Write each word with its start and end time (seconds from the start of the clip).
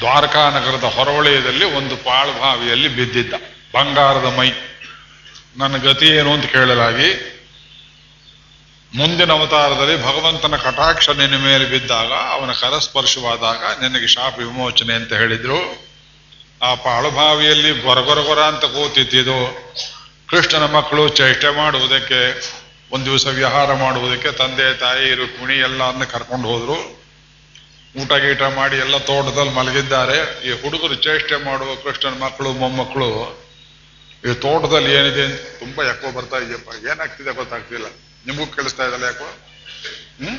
ದ್ವಾರಕಾ 0.00 0.50
ನಗರದ 0.50 0.84
ಹೊರವಲಯದಲ್ಲಿ 0.84 1.64
ಒಂದು 1.64 1.96
ಪಾಳ್ಭಾವಿಯಲ್ಲಿ 1.96 2.88
ಬಿದ್ದಿದ್ದ. 2.88 3.34
ಬಂಗಾರದ 3.74 4.38
ಮೈ. 4.38 4.50
ನನ್ನ 5.56 5.76
ಗತಿ 5.76 6.06
ಏನು 6.06 6.32
ಅಂತ 6.32 6.44
ಕೇಳಲಾಗಿ 6.44 7.36
ಮುಂದಿನ 8.94 9.32
ಅವತಾರದಲ್ಲಿ 9.32 10.02
ಭಗವಂತನ 10.02 10.56
ಕಟಾಕ್ಷ 10.56 11.08
ನಿನ್ನ 11.08 11.36
ಮೇಲೆ 11.36 11.64
ಬಿದ್ದಾಗ, 11.64 12.12
ಅವನ 12.12 12.52
ಕರಸ್ಪರ್ಶವಾದಾಗ 12.52 13.56
ನಿನಗೆ 13.56 14.06
ಶಾಪ 14.06 14.38
ವಿಮೋಚನೆ 14.38 14.94
ಅಂತ 14.94 15.12
ಹೇಳಿದ್ರು. 15.12 15.90
ಆ 16.62 16.74
ಪಾಳುಭಾವಿಯಲ್ಲಿ 16.74 17.80
ಗೊರಗೊರಗೊರ 17.80 18.38
ಅಂತ 18.38 18.64
ಕೂತಿದ್ದು 18.64 19.72
ಕೃಷ್ಣನ 20.28 20.66
ಮಕ್ಕಳು 20.66 21.08
ಚೇಷ್ಟೆ 21.08 21.56
ಮಾಡುವುದಕ್ಕೆ, 21.56 22.50
ಒಂದು 22.92 23.04
ದಿವಸ 23.04 23.26
ವಿಹಾರ 23.26 23.74
ಮಾಡುವುದಕ್ಕೆ 23.74 24.32
ತಂದೆ 24.32 24.74
ತಾಯಿ, 24.74 25.14
ರುಕ್ಮಿಣಿ 25.14 25.60
ಎಲ್ಲ 25.60 25.88
ಅನ್ನ 25.88 26.04
ಕರ್ಕೊಂಡು 26.04 26.48
ಹೋದ್ರು. 26.48 26.99
ಊಟ 27.96 28.12
ಗೀಟ 28.12 28.42
ಮಾಡಿ 28.42 28.76
ಎಲ್ಲ 28.76 28.98
ತೋಟದಲ್ಲಿ 28.98 29.52
ಮಲಗಿದ್ದಾರೆ. 29.52 30.46
ಈ 30.48 30.62
ಹುಡುಗರು 30.62 30.94
ಚೇಷ್ಟೆ 30.94 31.36
ಮಾಡುವ 31.36 31.74
ಕೃಷ್ಣನ 31.74 32.12
ಮಕ್ಕಳು, 32.12 32.52
ಮೊಮ್ಮಕ್ಕಳು, 32.52 33.40
ಈ 34.30 34.34
ತೋಟದಲ್ಲಿ 34.34 34.92
ಏನಿದೆ 34.92 35.36
ತುಂಬಾ 35.58 35.84
ಯಾಕೋ 35.84 36.10
ಬರ್ತಾ 36.10 36.36
ಇದೆಯಪ್ಪ. 36.36 36.68
ಏನಾಗ್ತಿದೆ 36.84 37.34
ಗೊತ್ತಾಗ್ತಿಲ್ಲ. 37.34 37.86
ನಿಮಗೂ 38.26 38.46
ಕೇಳಿಸ್ತಾ 38.46 38.84
ಇದ್ದಲ್ಲ 38.84 39.04
ಯಾಕೋ? 39.04 39.24
ಹ್ಮ್? 40.24 40.38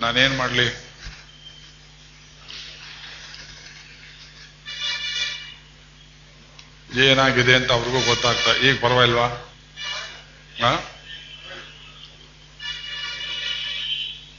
ನಾನೇನ್ 0.00 0.36
ಮಾಡ್ಲಿ? 0.36 0.86
ಏನಾಗಿದೆ 6.96 7.54
ಅಂತ 7.54 7.72
ಅವ್ರಿಗೂ 7.72 8.00
ಗೊತ್ತಾಗ್ತಾ 8.00 8.52
ಈಗ 8.52 8.80
ಪರವಾಗಿಲ್ವಾ? 8.80 9.26
ಹಾ? 10.60 10.95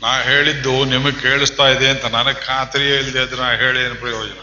ನಾ 0.02 0.10
ಹೇಳಿದ್ದು 0.22 0.74
ನಿಮಗೆ 0.86 1.22
ಕೇಳಿಸ್ತಾ 1.22 1.66
ಇದೆ 1.70 1.88
ಅಂತ 1.90 2.06
ನನಗೆ 2.16 2.40
ಖಾತ್ರಿ 2.46 2.88
ಇಲ್ಲದೆ 2.98 3.22
ಇದ್ರೆ 3.24 3.42
ನಾ 3.42 3.52
ಹೇಳಿ 3.62 3.80
ಏನು 3.86 3.96
ಪ್ರಯೋಜನ? 3.96 4.42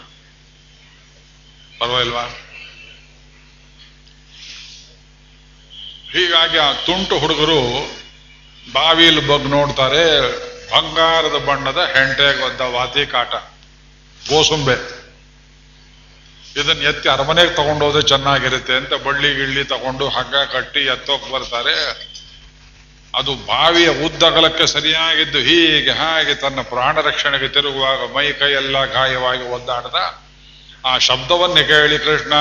ಪರವಾಗಿಲ್ವಾ? 1.79 2.25
ಹೀಗಾಗಿ 6.13 6.57
ಆ 6.57 6.71
ತುಂಟು 6.87 7.15
ಹುಡುಗರು 7.19 7.61
ಬಾವಿಲ್ 8.73 9.21
ಬಗ್ 9.27 9.47
ನೋಡ್ತಾರೆ, 9.47 10.03
ಬಂಗಾರದ 10.71 11.37
ಬಣ್ಣದ 11.47 11.81
ಹೆಂಟೆಗೆ 11.95 12.41
ಒದ್ದ 12.43 12.61
ವಾತಿ 12.75 13.05
ಕಾಟ, 13.05 13.33
ಗೋಸುಂಬೆ. 14.29 14.77
ಇದನ್ನ 16.55 16.81
ಎತ್ತಿ 16.81 17.07
ಅರಮನೆಗೆ 17.09 17.53
ತಗೊಂಡೋದ್ರೆ 17.55 18.01
ಚೆನ್ನಾಗಿರುತ್ತೆ 18.01 18.75
ಅಂತ 18.75 18.93
ಬಳ್ಳಿ 19.07 19.29
ಗಿಳ್ಳಿ 19.35 19.63
ತಗೊಂಡು 19.63 20.05
ಹಗ್ಗ 20.09 20.35
ಕಟ್ಟಿ 20.53 20.81
ಎತ್ತೋಕ್ 20.85 21.25
ಬರ್ತಾರೆ. 21.31 21.75
ಅದು 23.15 23.33
ಬಾವಿಯ 23.35 23.89
ಉದ್ದಗಲಕ್ಕೆ 23.89 24.65
ಸರಿಯಾಗಿದ್ದು 24.67 25.39
ಹೀಗೆ 25.39 25.91
ಹಾಗೆ 25.91 26.33
ತನ್ನ 26.35 26.61
ಪ್ರಾಣ 26.61 27.01
ರಕ್ಷಣೆಗೆ 27.01 27.47
ತಿರುಗುವಾಗ 27.47 27.99
ಮೈ 28.15 28.31
ಕೈ 28.31 28.51
ಎಲ್ಲ 28.51 28.85
ಗಾಯವಾಗಿ 28.85 29.43
ಒದ್ದಾಡ್ದ. 29.43 29.95
ಆ 30.85 30.97
ಶಬ್ದವನ್ನೇ 30.97 31.63
ಕೇಳಿ 31.63 31.97
ಕೃಷ್ಣ, 31.99 32.33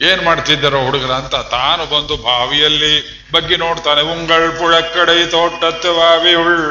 ಏನ್ 0.00 0.22
ಮಾಡ್ತಿದ್ದಾರೋ 0.22 0.84
ಹುಡುಗರ 0.84 1.12
ಅಂತ 1.12 1.34
ತಾನು 1.34 1.86
ಬಂದು 1.86 2.16
ಬಾವಿಯಲ್ಲಿ 2.16 2.94
ಬಗ್ಗಿ 3.32 3.56
ನೋಡ್ತಾನೆ 3.56 4.02
ಉಂಗಳ್ 4.02 4.58
ಪುಳಕ್ಕಡೈ 4.58 5.26
ತೋಟತ್ತು 5.26 5.92
ಬಾವಿ 5.94 6.34
ಉಳ್. 6.34 6.66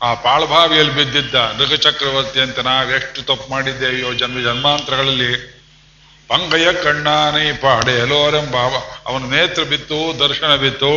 ಆ 0.00 0.14
ಪಾಳ್ಭಾವಿಯಲ್ಲಿ 0.14 0.94
ಬಿದ್ದಿದ್ದ 0.94 1.34
ನೃಗ 1.34 1.74
ಚಕ್ರವರ್ತಿ 1.74 2.40
ಅಂತ 2.40 2.58
ನಾವೆಷ್ಟು 2.58 3.22
ತಪ್ಪು 3.22 3.50
ಮಾಡಿದ್ದೇವೆಯೋ 3.50 4.12
ಜನ್ಮ 4.12 4.38
ಜನ್ಮಾಂತರಗಳಲ್ಲಿ 4.40 5.61
ಪಂಗಯ 6.28 6.72
ಕಣ್ಣಾನೈ 6.72 7.52
ಪಾಡೆ 7.52 7.96
ಭಾವ. 8.52 8.74
ಅವನ 9.06 9.22
ನೇತ್ರ 9.22 9.62
ಬಿತ್ತು, 9.62 10.28
ದರ್ಶನ 10.28 10.56
ಬಿತ್ತು, 10.56 10.92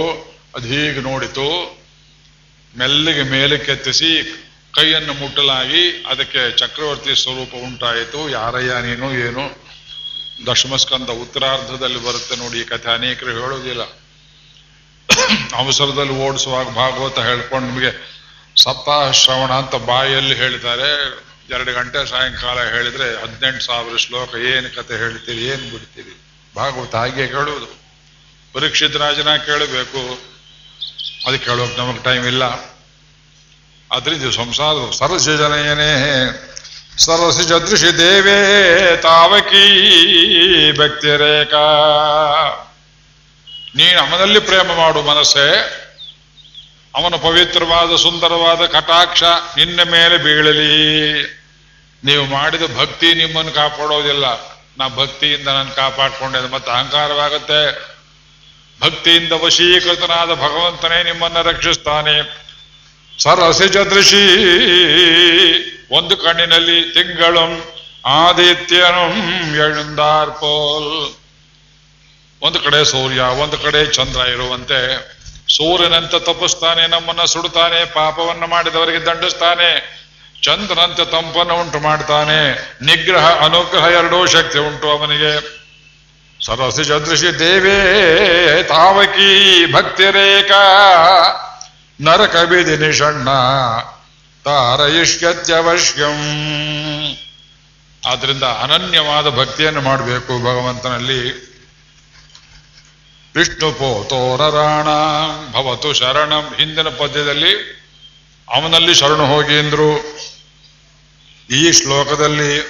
ಅದು 0.56 0.68
ಹೀಗೆ 0.68 1.02
ನೋಡಿತು. 1.02 1.48
ಮೆಲ್ಲಿಗೆ 2.78 3.24
ಮೇಲಕ್ಕೆತ್ತಿಸಿ 3.24 4.12
ಕೈಯನ್ನು 4.76 5.14
ಮುಟ್ಟಲಾಗಿ 5.14 6.06
ಅದಕ್ಕೆ 6.08 6.52
ಚಕ್ರವರ್ತಿ 6.52 7.24
ಸ್ವರೂಪ 7.24 7.54
ಉಂಟಾಯಿತು. 7.64 8.30
ಯಾರಯ್ಯ 8.30 8.74
ನೀನು, 8.82 9.12
ಏನು? 9.14 9.66
ದಶಮಸ್ಕಂದ 10.48 11.10
ಉತ್ತರಾರ್ಧದಲ್ಲಿ 11.10 12.00
ಬರುತ್ತೆ 12.06 12.36
ನೋಡಿ, 12.36 12.60
ಈ 12.60 12.64
ಕಥೆ 12.64 12.90
ಅನೇಕರು 12.94 13.32
ಹೇಳುವುದಿಲ್ಲ. 13.32 13.82
ಅವಸರದಲ್ಲಿ 15.56 16.14
ಓಡಿಸುವಾಗ 16.14 16.70
ಭಾಗವತ 16.70 17.20
ಹೇಳ್ಕೊಂಡು 17.20 17.68
ನಿಮಗೆ 17.68 17.92
ಸಪ್ತಾಹ 18.64 19.12
ಶ್ರವಣ 19.12 19.52
ಅಂತ 19.52 19.76
ಬಾಯಲ್ಲಿ 19.76 20.36
ಹೇಳ್ತಾರೆ 20.36 20.90
ಎರಡು 21.50 21.74
ಗಂಟೆ 21.74 22.10
ಸಾಯಂಕಾಲ 22.10 22.60
ಹೇಳಿದ್ರೆ 22.64 23.22
ಹದಿನೆಂಟು 23.22 23.66
ಸಾವಿರ 23.66 23.98
ಶ್ಲೋಕ 23.98 24.36
ಏನು 24.36 24.76
ಕತೆ 24.76 24.98
ಹೇಳ್ತೀರಿ, 24.98 25.44
ಏನು 25.46 25.72
ಬಿಡ್ತೀರಿ? 25.72 26.14
ಭಾಗವತ 26.56 26.96
ಹಾಗೆ 26.96 27.28
ಕೇಳುವುದು. 27.28 27.68
ಪರೀಕ್ಷಿತ 28.54 28.96
ರಾಜನ 28.96 29.36
ಕೇಳಬೇಕು. 29.36 30.02
ಅದಕ್ಕೆ 31.28 31.46
ಕೇಳೋಕೆ 31.46 31.78
ನಮಗೆ 31.78 32.04
ಟೈಮ್ 32.04 32.26
ಇಲ್ಲ. 32.26 32.44
ಅದರಿಂದ 33.92 34.32
ಸಂಸಾರ 34.32 34.76
ಸರಸಿ 34.92 35.38
ಜನಯನೇ. 35.38 35.92
ಸರಸಿ 36.98 37.44
ಜದೃಶಿ 37.44 37.98
ದೇವೇ 37.98 38.40
ಭಕ್ತಿ 39.02 39.66
ಭಕ್ತಿರೇಖಾ 40.78 41.66
ನೀನು 43.76 44.00
ಅಮ್ಮನಲ್ಲಿ 44.00 44.40
ಪ್ರೇಮ 44.40 44.74
ಮಾಡು 44.74 45.02
ಮನಸ್ಸೇ. 45.02 45.48
ಅವನ 46.96 47.16
ಪವಿತ್ರವಾದ, 47.16 47.96
ಸುಂದರವಾದ 47.96 48.66
ಕಟಾಕ್ಷ 48.66 49.24
ನಿನ್ನ 49.58 49.84
ಮೇಲೆ 49.84 50.18
ಬೀಳಲಿ. 50.18 51.24
ನೀವು 52.04 52.26
ಮಾಡಿದ 52.26 52.62
ಭಕ್ತಿ 52.78 53.14
ನಿಮ್ಮನ್ನು 53.14 53.52
ಕಾಪಾಡೋದಿಲ್ಲ. 53.52 54.26
ನಾ 54.78 54.88
ಭಕ್ತಿಯಿಂದ 54.88 55.48
ನಾನು 55.48 55.76
ಕಾಪಾಡ್ಕೊಂಡೆ 55.76 56.52
ಮತ್ತೆ 56.52 56.72
ಅಹಂಕಾರವಾಗುತ್ತೆ. 56.72 57.62
ಭಕ್ತಿಯಿಂದ 58.82 59.32
ವಶೀಕೃತನಾದ 59.32 60.28
ಭಗವಂತನೇ 60.28 61.04
ನಿಮ್ಮನ್ನ 61.04 61.42
ರಕ್ಷಿಸ್ತಾನೆ. 61.42 62.46
ಸರಸಿ 63.24 63.74
ದೃಶಿ 63.74 64.26
ಒಂದು 65.92 66.18
ಕಣ್ಣಿನಲ್ಲಿ 66.18 66.94
ತಿಂಗಳಂ 66.94 67.64
ಆದಿತ್ಯನು 68.06 69.06
ಎಳುಂದಾರ್ಪೋಲ್ 69.56 71.16
ಒಂದು 72.42 72.60
ಕಡೆ 72.60 72.86
ಸೂರ್ಯ, 72.86 73.20
ಒಂದು 73.20 73.58
ಕಡೆ 73.58 73.86
ಚಂದ್ರ 73.86 74.22
ಇರುವಂತೆ 74.22 75.15
ಸೂರ್ಯನಂತೆ 75.50 76.20
ತಪ್ಪಿಸ್ತಾನೆ, 76.20 76.88
ನಮ್ಮನ್ನ 76.88 77.24
ಸುಡುತ್ತಾನೆ 77.24 77.86
ಪಾಪವನ್ನು 77.86 78.48
ಮಾಡಿದವರಿಗೆ 78.48 79.06
ದಂಡಿಸ್ತಾನೆ, 79.06 80.02
ಚಂದ್ರನಂತೆ 80.44 81.06
ತಂಪನ್ನು 81.06 81.56
ಉಂಟು 81.56 81.80
ಮಾಡ್ತಾನೆ, 81.80 82.52
ನಿಗ್ರಹ, 82.82 83.46
ಅನುಗ್ರಹ 83.46 83.84
ಎರಡೂ 83.84 84.26
ಶಕ್ತಿ 84.26 84.60
ಉಂಟು 84.60 84.90
ಅವನಿಗೆ. 84.90 85.66
ಸರಸಿ 86.46 86.86
ಚದೃಶಿ 86.86 87.40
ದೇವೇ, 87.40 88.64
ತಾವಕಿ 88.64 89.72
ಭಕ್ತಿರೇಖಾ 89.72 90.64
ನರಕ 92.02 92.36
ಬಿದಿ 92.36 92.78
ನಿಷಣ್ಣ 92.78 93.30
ತಾರಯಿಷ್ಯತ್ಯವಶ್ಯಂ 94.46 96.18
ಆದ್ರಿಂದ 98.08 98.44
ಅನನ್ಯವಾದ 98.44 99.30
ಭಕ್ತಿಯನ್ನು 99.30 99.82
ಮಾಡಬೇಕು 99.82 100.40
ಭಗವಂತನಲ್ಲಿ. 100.40 101.45
ವಿಷ್ಣು 103.36 103.72
ಪೋತೋರರಾಣ 103.72 104.88
ಭವತು 105.52 105.94
ಶರಣಂ. 105.94 106.56
ಹಿಂದಿನ 106.58 106.88
ಪದ್ಯದಲ್ಲಿ 106.88 107.82
ಅವನಲ್ಲಿ 108.54 108.94
ಶರಣು 108.94 109.26
ಹೋಗಿ 109.26 109.60
ಎಂದ್ರು. 109.60 109.98
ಈ 111.52 111.72
ಶ್ಲೋಕದಲ್ಲಿ 111.72 112.62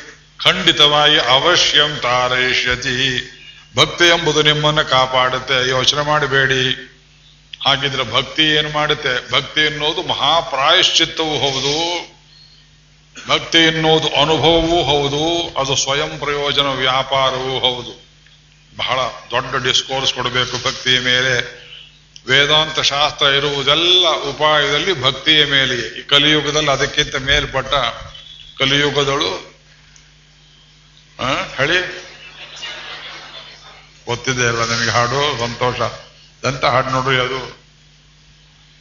ಖಂಡಿತವಾಗಿ 0.43 1.19
ಅವಶ್ಯಂ 1.19 1.99
ತಾರಯಿಷ್ಯತಿ. 2.01 3.31
ಭಕ್ತಿ 3.77 4.03
ಎಂಬುದು 4.03 4.41
ನಿಮ್ಮನ್ನು 4.41 4.89
ಕಾಪಾಡುತ್ತೆ. 4.89 5.69
ಯೋಚನೆ 5.69 6.01
ಮಾಡಬೇಡಿ. 6.01 6.91
ಹಾಗಿದ್ರೆ 7.65 8.13
ಭಕ್ತಿ 8.13 8.43
ಏನು 8.43 8.69
ಮಾಡುತ್ತೆ? 8.69 9.31
ಭಕ್ತಿ 9.31 9.61
ಎನ್ನುವುದು 9.61 10.03
ಮಹಾಪ್ರಾಯಶ್ಚಿತ್ತವೂ 10.03 11.37
ಹೌದು. 11.37 12.07
ಭಕ್ತಿ 13.29 13.57
ಎನ್ನುವುದು 13.57 14.07
ಅನುಭವವೂ 14.21 14.83
ಹೌದು. 14.83 15.55
ಅದು 15.59 15.75
ಸ್ವಯಂ 15.75 16.19
ಪ್ರಯೋಜನ 16.19 16.67
ವ್ಯಾಪಾರವೂ 16.67 17.59
ಹೌದು. 17.59 18.04
ಬಹಳ 18.77 18.99
ದೊಡ್ಡ 19.31 19.55
ಡಿಸ್ಕೋರ್ಸ್ 19.55 20.13
ಕೊಡಬೇಕು 20.13 20.57
ಭಕ್ತಿಯ 20.57 20.99
ಮೇಲೆ. 20.99 21.65
ವೇದಾಂತ 22.27 22.79
ಶಾಸ್ತ್ರ 22.79 23.25
ಇರುವುದೆಲ್ಲ 23.25 24.07
ಉಪಾಯದಲ್ಲಿ 24.09 25.01
ಭಕ್ತಿಯ 25.01 25.45
ಮೇಲೆಯೇ. 25.45 25.99
ಈ 25.99 26.03
ಕಲಿಯುಗದಲ್ಲಿ 26.03 26.71
ಅದಕ್ಕಿಂತ 26.71 27.15
ಮೇಲ್ಪಟ್ಟ 27.15 27.73
ಕಲಿಯುಗದಳು 28.57 29.55
ಹೇಳಿ? 31.57 32.05
ಗೊತ್ತಿದೆ 34.05 34.47
ಅಲ್ಲ 34.47 34.65
ನಿಮಗೆ 34.65 34.89
ಹಾಡು? 34.89 35.39
ಸಂತೋಷ. 35.39 35.79
ಎಂತ 36.45 36.65
ಹಾಡು 36.65 36.89
ನೋಡ್ರಿ 36.89 37.19
ಅದು? 37.19 37.65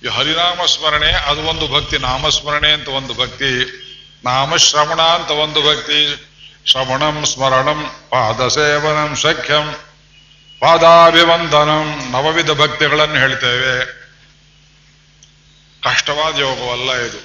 ಈ 0.05 0.09
ಹರಿನಾಮ 0.09 0.65
ಸ್ಮರಣೆ 0.65 1.13
ಅದು 1.13 1.41
ಒಂದು 1.41 1.69
ಭಕ್ತಿ. 1.69 1.99
ನಾಮಸ್ಮರಣೆ 1.99 2.73
ಅಂತ 2.73 2.89
ಒಂದು 2.89 3.15
ಭಕ್ತಿ. 3.15 3.81
ನಾಮಶ್ರವಣ 4.25 5.03
ಅಂತ 5.03 5.31
ಒಂದು 5.31 5.63
ಭಕ್ತಿ. 5.63 6.31
ಶ್ರವಣಂ, 6.67 7.25
ಸ್ಮರಣಂ, 7.25 7.91
ಪಾದಸೇವನಂ, 8.11 9.17
ಸಖ್ಯಂ. 9.17 9.94
ಪಾದಾಭಿವಂದನಂ 10.65 12.11
ನವವಿಧ 12.11 12.51
ಭಕ್ತಿಗಳನ್ನು 12.51 13.15
ಹೇಳ್ತೇವೆ. 13.15 13.85
ಕಷ್ಟವಾದ 15.83 16.39
ಯೋಗವಲ್ಲ 16.39 16.97
ಇದು. 16.97 17.19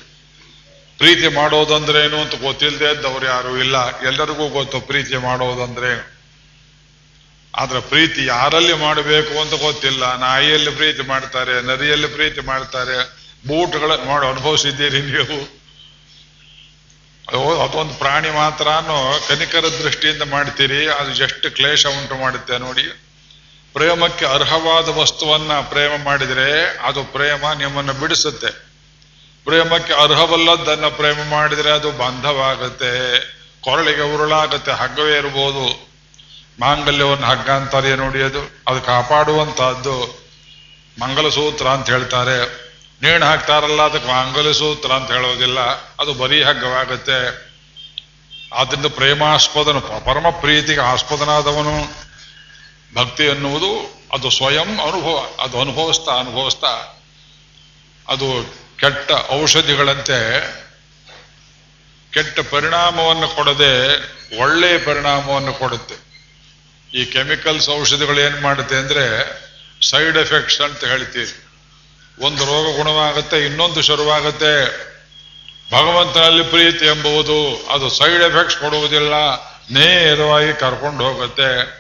ಪ್ರೀತಿ 0.98 1.28
ಮಾಡೋದಂದ್ರೇನು 1.28 2.22
ಅಂತ 2.22 2.36
ಗೊತ್ತಿಲ್ಲದೆ 2.42 2.94
ಇದ್ದವ್ರು 2.94 3.26
ಯಾರು 3.26 3.58
ಇಲ್ಲ. 3.58 4.00
ಎಲ್ಲರಿಗೂ 4.00 4.50
ಗೊತ್ತು 4.50 4.82
ಪ್ರೀತಿ 4.82 5.18
ಮಾಡೋದಂದ್ರೇನು. 5.18 6.20
ಆದ್ರೆ 7.56 7.80
ಪ್ರೀತಿ 7.80 8.26
ಯಾರಲ್ಲಿ 8.26 8.74
ಮಾಡಬೇಕು 8.74 9.42
ಅಂತ 9.42 9.54
ಗೊತ್ತಿಲ್ಲ. 9.54 10.18
ನಾಯಿಯಲ್ಲಿ 10.18 10.70
ಪ್ರೀತಿ 10.70 11.02
ಮಾಡ್ತಾರೆ, 11.02 11.62
ನದಿಯಲ್ಲಿ 11.62 12.08
ಪ್ರೀತಿ 12.08 12.42
ಮಾಡ್ತಾರೆ. 12.42 12.98
ಬೂಟ್ಗಳ 13.48 13.92
ಮಾಡಿ 13.92 14.28
ಅನುಭವಿಸಿದ್ದೀರಿ 14.28 15.02
ನೀವು. 15.02 15.60
ಅದೊಂದು 17.64 17.94
ಪ್ರಾಣಿ 17.94 18.30
ಮಾತ್ರನೂ 18.30 19.26
ಕನಿಕರ 19.28 19.66
ದೃಷ್ಟಿಯಿಂದ 19.84 20.22
ಮಾಡ್ತೀರಿ. 20.22 20.88
ಅದು 20.88 21.24
ಎಷ್ಟು 21.24 21.52
ಕ್ಲೇಶ 21.52 21.86
ಉಂಟು 21.86 22.16
ಮಾಡುತ್ತೆ 22.16 22.58
ನೋಡಿ. 22.58 23.09
ಪ್ರೇಮಕ್ಕೆ 23.74 24.26
ಅರ್ಹವಾದ 24.26 24.90
ವಸ್ತುವನ್ನ 24.90 25.52
ಪ್ರೇಮ 25.54 26.04
ಮಾಡಿದರೆ 26.04 26.78
ಅದು 26.78 27.04
ಪ್ರೇಮ 27.04 27.52
ನಿಮ್ಮನ್ನು 27.58 27.94
ಬಿಡಿಸುತ್ತೆ. 27.94 28.70
ಪ್ರೇಮಕ್ಕೆ 29.44 29.94
ಅರ್ಹವಲ್ಲದನ್ನ 29.94 30.86
ಪ್ರೇಮ 30.86 31.18
ಮಾಡಿದರೆ 31.30 31.72
ಅದು 31.72 31.92
ಬಂಧವಾಗುತ್ತೆ. 31.92 33.20
ಕೊರಳಿಗೆ 33.62 34.02
ಉರುಳಾಗುತ್ತೆ, 34.02 34.72
ಹಗ್ಗವೇ 34.72 35.18
ಇರ್ಬೋದು. 35.18 35.90
ಮಾಂಗಲ್ಯವನ್ನು 36.60 37.28
ಹಗ್ಗ 37.28 37.50
ಅಂತಾರೆ 37.50 37.96
ನೋಡಿ 37.96 38.22
ಅದು 38.22 38.40
ಅದು 38.68 38.82
ಕಾಪಾಡುವಂತಹದ್ದು. 38.82 40.20
ಮಂಗಲಸೂತ್ರ 41.02 41.68
ಅಂತ 41.68 41.90
ಹೇಳ್ತಾರೆ. 41.90 42.70
ನೇಣು 43.02 43.26
ಹಾಕ್ತಾರಲ್ಲ, 43.26 43.82
ಅದಕ್ಕೆ 43.82 44.10
ಮಾಂಗಲ್ಯಸೂತ್ರ 44.10 44.92
ಅಂತ 44.92 45.12
ಹೇಳೋದಿಲ್ಲ. 45.12 45.60
ಅದು 46.00 46.14
ಬರೀ 46.14 46.44
ಹಗ್ಗವಾಗುತ್ತೆ. 46.44 47.50
ಆದ್ರಿಂದ 48.54 48.86
ಪ್ರೇಮಾಸ್ಪದನು, 48.86 49.82
ಪರಮ 49.82 50.30
ಪ್ರೀತಿಗೆ 50.30 50.82
ಆಸ್ಪದನಾದವನು. 50.82 52.09
ಭಕ್ತಿ 52.96 53.24
ಎನ್ನುವುದು 53.24 54.00
ಅದು 54.14 54.30
ಸ್ವಯಂ 54.30 54.80
ಅನುಭವ, 54.82 55.28
ಅದು 55.40 55.62
ಅನುಭವಿಸ್ತಾ 55.62 56.12
ಅನುಭವಿಸ್ತಾ 56.12 57.02
ಅದು 58.08 58.28
ಕೆಟ್ಟ 58.78 59.12
ಔಷಧಿಗಳಂತೆ 59.32 60.20
ಕೆಟ್ಟ 62.14 62.40
ಪರಿಣಾಮವನ್ನು 62.40 63.28
ಕೊಡದೆ 63.36 63.74
ಒಳ್ಳೆಯ 64.40 64.78
ಪರಿಣಾಮವನ್ನು 64.78 65.54
ಕೊಡುತ್ತೆ. 65.54 65.96
ಈ 66.94 67.06
ಕೆಮಿಕಲ್ಸ್ 67.06 67.70
ಔಷಧಿಗಳು 67.70 68.20
ಏನು 68.20 68.42
ಮಾಡುತ್ತೆ 68.42 68.76
ಅಂದ್ರೆ 68.76 69.06
ಸೈಡ್ 69.90 70.18
ಎಫೆಕ್ಟ್ಸ್ 70.18 70.62
ಅಂತ 70.62 70.84
ಹೇಳ್ತೀವಿ 70.84 71.46
ಒಂದು 72.22 72.46
ರೋಗ 72.46 72.78
ಗುಣವಾಗುತ್ತೆ, 72.78 73.46
ಇನ್ನೊಂದು 73.46 73.82
ಶುರುವಾಗುತ್ತೆ. 73.82 74.54
ಭಗವಂತನಲ್ಲಿ 75.72 76.44
ಪ್ರೀತಿ 76.44 76.86
ಎಂಬುವುದು, 76.86 77.68
ಅದು 77.70 77.90
ಸೈಡ್ 77.90 78.24
ಎಫೆಕ್ಟ್ಸ್ 78.24 78.58
ಕೊಡುವುದಿಲ್ಲ, 78.58 79.14
ನೇರವಾಗಿ 79.72 80.60
ಕರ್ಕೊಂಡು 80.60 81.04
ಹೋಗುತ್ತೆ. 81.04 81.79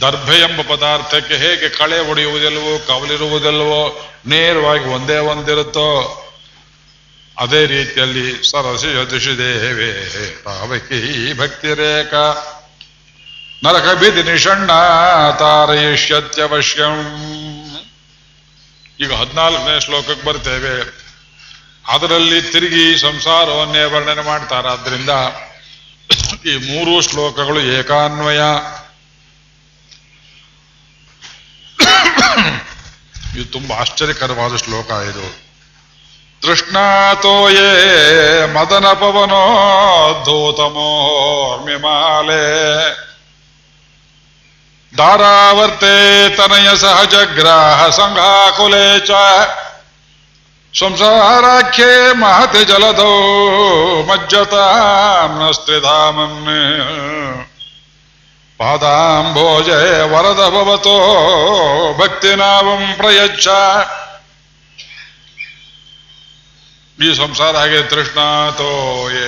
ದರ್ಭೆ 0.00 0.36
ಎಂಬ 0.36 0.60
ಪದಾರ್ಥಕ್ಕೆ 0.60 1.34
ಹೇಗೆ 1.34 1.68
ಕಳೆ 1.68 2.06
ಹೊಡೆಯುವುದಿಲ್ಲವೋ 2.06 2.78
ಕವಲಿರುವುದಿಲ್ಲವೋ 2.86 4.10
ನೇರವಾಗಿ 4.26 4.84
ಒಂದೇ 4.84 5.16
ಒಂದಿರುತ್ತೋ, 5.16 6.20
ಅದೇ 7.38 7.66
ರೀತಿಯಲ್ಲಿ 7.66 8.50
ಸರಸಿ 8.50 9.00
ಯದುಷಿ 9.00 9.38
ದೇವೇ 9.38 10.42
ಪಾವಕಿ 10.44 11.32
ಭಕ್ತಿ 11.38 11.74
ರೇಖ. 11.74 12.14
ನರಕ 13.64 13.96
ಬಿದಿ 13.98 14.22
ನಿಷಣ್ಣ 14.22 14.66
ತಾರಯಿಷ್ಯತ್ಯವಶ್ಯಂ. 15.38 16.96
ಈಗ 19.00 19.12
ಹದಿನಾಲ್ಕನೇ 19.12 19.80
ಶ್ಲೋಕಕ್ಕೆ 19.80 20.26
ಬರ್ತೇವೆ. 20.26 21.04
ಅದರಲ್ಲಿ 21.88 22.42
ತಿರುಗಿ 22.42 22.98
ಸಂಸಾರವನ್ನೇ 22.98 23.84
ವರ್ಣನೆ 23.84 24.22
ಮಾಡ್ತಾರೆ 24.22 24.68
ಆದ್ರಿಂದ 24.68 25.10
ಈ 26.46 26.56
ಮೂರು 26.72 27.10
ಶ್ಲೋಕಗಳು 27.10 27.60
ಏಕಾನ್ವಯ. 27.60 28.40
ಇದು 33.34 33.44
ತುಂಬಾ 33.52 33.76
ಆಶ್ಚರ್ಯಕರವಾದ 33.76 34.56
ಶ್ಲೋಕ 34.56 34.90
ಇದು. 35.10 35.26
ತೃಷ್ಣಾತೋಯೇ 36.42 37.70
ಮದನ 38.46 38.92
ಪವನೋ 38.92 39.44
ಧೂತಮೋರ್ಮಿಮಾಲೆ 40.24 40.84
ದಾರಾವರ್ತೆ 44.92 45.94
ತನಯ 46.36 46.76
ಸಹಜ 46.76 47.14
ಗ್ರಾಹ 47.34 47.90
ಸಂಘಾಕುಲೆ 47.90 49.00
ಚ. 49.00 49.10
ಸಂಸಾರಾಖ್ಯೆ 50.74 52.12
ಮಹತಿ 52.12 52.64
ಜಲದೋ 52.64 53.10
ಮಜ್ಜತಾಂ 54.02 55.42
ನಸ್ತ್ರಿಧಾಮನ್ 55.42 56.38
ಪಾದಾಂಭೋಜೆ 58.64 59.78
ವರದ 60.10 60.42
ಭವತೋ 60.54 60.94
ಭಕ್ತಿನಾವಂ 61.98 62.84
ಪ್ರಯಚ್ಛ. 62.96 63.46
ಈ 66.98 67.08
ಸಂಸಾರ 67.14 67.56
ಹಾಗೆ 67.56 67.80
ತೃಷ್ಣಾತೋ 67.82 68.70
ಏ 69.10 69.26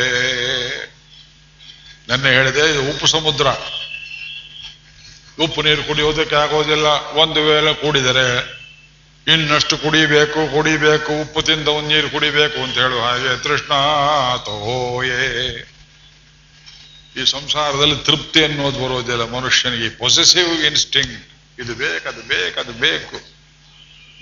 ನೆನ್ನೆ 2.09 2.31
ಹೇಳಿದೆ, 2.37 2.65
ಇದು 2.71 2.83
ಉಪ್ಪು 2.91 3.07
ಸಮುದ್ರ. 3.07 3.47
ಉಪ್ಪು 5.45 5.61
ನೀರು 5.63 5.83
ಕುಡಿಯೋದಕ್ಕೆ 5.89 6.37
ಆಗೋದಿಲ್ಲ. 6.37 6.87
ಒಂದು 7.23 7.41
ವೇಳೆ 7.49 7.75
ಕುಡಿದರೆ 7.75 8.29
ಇನ್ನಷ್ಟು 9.35 9.77
ಕುಡಿಬೇಕು 9.79 10.41
ಕುಡಿಬೇಕು, 10.57 11.13
ಉಪ್ಪು 11.23 11.43
ತಿಂದ 11.43 11.69
ಒಂದು 11.69 11.89
ನೀರು 11.95 12.11
ಕುಡಿಬೇಕು 12.11 12.59
ಅಂತ 12.65 12.77
ಹೇಳುವ 12.79 13.03
ಹಾಗೆ 13.09 13.33
ತೃಷ್ಣಾತೋಯೇ 13.43 15.25
ಈ 17.17 17.25
ಸಂಸಾರದಲ್ಲಿ 17.25 17.97
ತೃಪ್ತಿ 17.97 18.45
ಅನ್ನೋದು 18.45 18.89
ಬರೋದಿಲ್ಲ 18.89 19.25
ಮನುಷ್ಯನಿಗೆ 19.25 19.89
ಪೊಸೆಸಿವ್ 19.89 20.65
ಇನ್ಸ್ಟಿಂಗ್ 20.65 21.17
ಇದು 21.59 21.75
ಬೇಕದು 21.75 22.29
ಬೇಕದು 22.29 22.73
ಬೇಕು. 22.73 23.17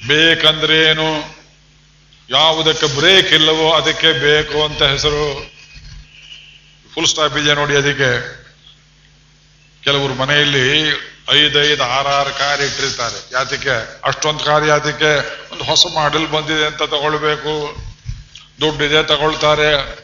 ಬೇಕಂದ್ರೆ 0.06 0.84
ಏನು? 0.90 1.36
ಯಾವುದಕ್ಕೆ 2.30 2.86
ಬ್ರೇಕ್ 2.86 3.32
ಇಲ್ಲವೋ 3.32 3.72
ಅದಕ್ಕೆ 3.72 4.12
ಬೇಕು 4.12 4.64
ಅಂತ 4.64 4.82
ಹೆಸರು. 4.82 5.52
ಫುಲ್ 6.94 7.06
ಸ್ಟಾಪ್ 7.06 7.36
ಇದೆ 7.36 7.54
ನೋಡಿ 7.54 7.76
ಅದಕ್ಕೆ. 7.76 8.44
ಕೆಲವರು 9.84 10.14
ಮನೆಯಲ್ಲಿ 10.14 10.88
ಐದೈದು 11.30 11.84
ಆರಾರು 11.84 12.38
ಕಾರ್ 12.38 12.60
ಇಟ್ಟಿರ್ತಾರೆ. 12.60 13.28
ಯಾತಕ್ಕೆ? 13.32 14.00
ಅಷ್ಟೊಂದು 14.04 14.44
ಕಾರ್ 14.44 14.64
ಯಾತಕ್ಕೆ? 14.68 15.12
ಒಂದು 15.52 15.64
ಹೊಸ 15.64 15.86
ಮಾಡೆಲ್ 15.94 16.28
ಬಂದಿದೆ 16.28 16.66
ಅಂತ 16.66 16.82
ತಗೊಳ್ಬೇಕು. 16.82 17.76
ದುಡ್ಡಿದೆ 18.60 19.02
ತಗೊಳ್ತಾರೆ. 19.02 20.03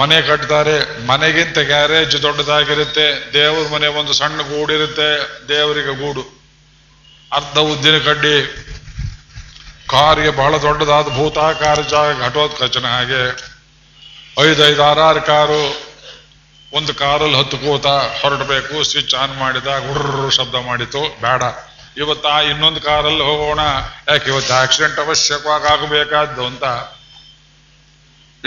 ಮನೆ 0.00 0.22
ಕಟ್ತಾರೆ, 0.22 1.06
ಮನೆಗಿಂತ 1.06 1.58
ಗ್ಯಾರೇಜ್ 1.58 2.22
ದೊಡ್ಡದಾಗಿರುತ್ತೆ, 2.22 3.32
ದೇವ್ರ 3.32 3.72
ಮನೆ 3.72 3.86
ಒಂದು 3.86 4.12
ಸಣ್ಣ 4.12 4.42
ಗೂಡಿರುತ್ತೆ, 4.42 5.40
ದೇವರಿಗೆ 5.48 6.06
ಗೂಡು. 6.06 6.40
ಅರ್ಧ 7.32 7.58
ಉದ್ದಿನ 7.58 7.98
ಕಡ್ಡಿ. 7.98 8.66
ಕಾರಿಗೆ 9.90 10.30
ಬಹಳ 10.30 10.56
ದೊಡ್ಡದಾದ 10.56 11.04
ಭೂತಾಕಾರ 11.04 11.80
ಜಾಗ, 11.80 12.22
ಘಟೋತ್ಕಚನ 12.22 12.86
ಹಾಗೆ. 12.86 13.50
ಐದೈದು 14.42 14.84
ಆರಾರು 14.84 15.22
ಕಾರು, 15.22 15.90
ಒಂದು 16.72 16.94
ಕಾರಲ್ಲಿ 16.94 17.38
ಹತ್ತು 17.38 17.58
ಕೂತ 17.58 17.86
ಹೊರಡಬೇಕು 17.86 18.84
ಸ್ವಿಚ್ 18.84 19.14
ಆನ್ 19.14 19.38
ಮಾಡಿದ 19.38 19.66
ಗುರ್ರ 19.66 20.30
ಶಬ್ದ 20.30 20.54
ಮಾಡಿತು. 20.54 21.00
ಬೇಡ. 21.20 21.42
ಇವತ್ತ 21.96 22.26
ಇನ್ನೊಂದು 22.50 22.80
ಕಾರಲ್ಲಿ 22.80 23.22
ಹೋಗೋಣ. 23.22 23.60
ಯಾಕೆ, 24.08 24.30
ಇವತ್ತು 24.30 24.54
ಆಕ್ಸಿಡೆಂಟ್ 24.54 24.98
ಅವಶ್ಯಕವಾಗಿ 24.98 25.64
ಆಗಬೇಕಾದ್ದು 25.64 26.46
ಅಂತ. 26.46 26.64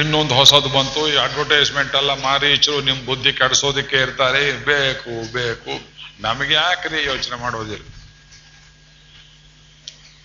ಇನ್ನೊಂದು 0.02 0.34
ಹೊಸದು 0.40 0.70
ಬಂತು, 0.76 1.02
ಈ 1.12 1.16
ಅಡ್ವರ್ಟೈಸ್ಮೆಂಟ್ 1.24 1.96
ಎಲ್ಲ 1.96 2.12
ಮಾರೀಚರು 2.22 2.78
ನಿಮ್ 2.82 3.02
ಬುದ್ಧಿ 3.10 3.32
ಕೆಡಿಸೋದಕ್ಕೆ 3.40 3.98
ಇರ್ತಾರೆ 4.06 4.42
ಬೇಕು 4.70 5.14
ಬೇಕು. 5.34 5.74
ನಮಗೆ 6.22 6.54
ಯಾಕ್ರಿ 6.54 7.00
ಯೋಚನೆ 7.12 7.38
ಮಾಡೋದಿಲ್ಲ 7.42 7.86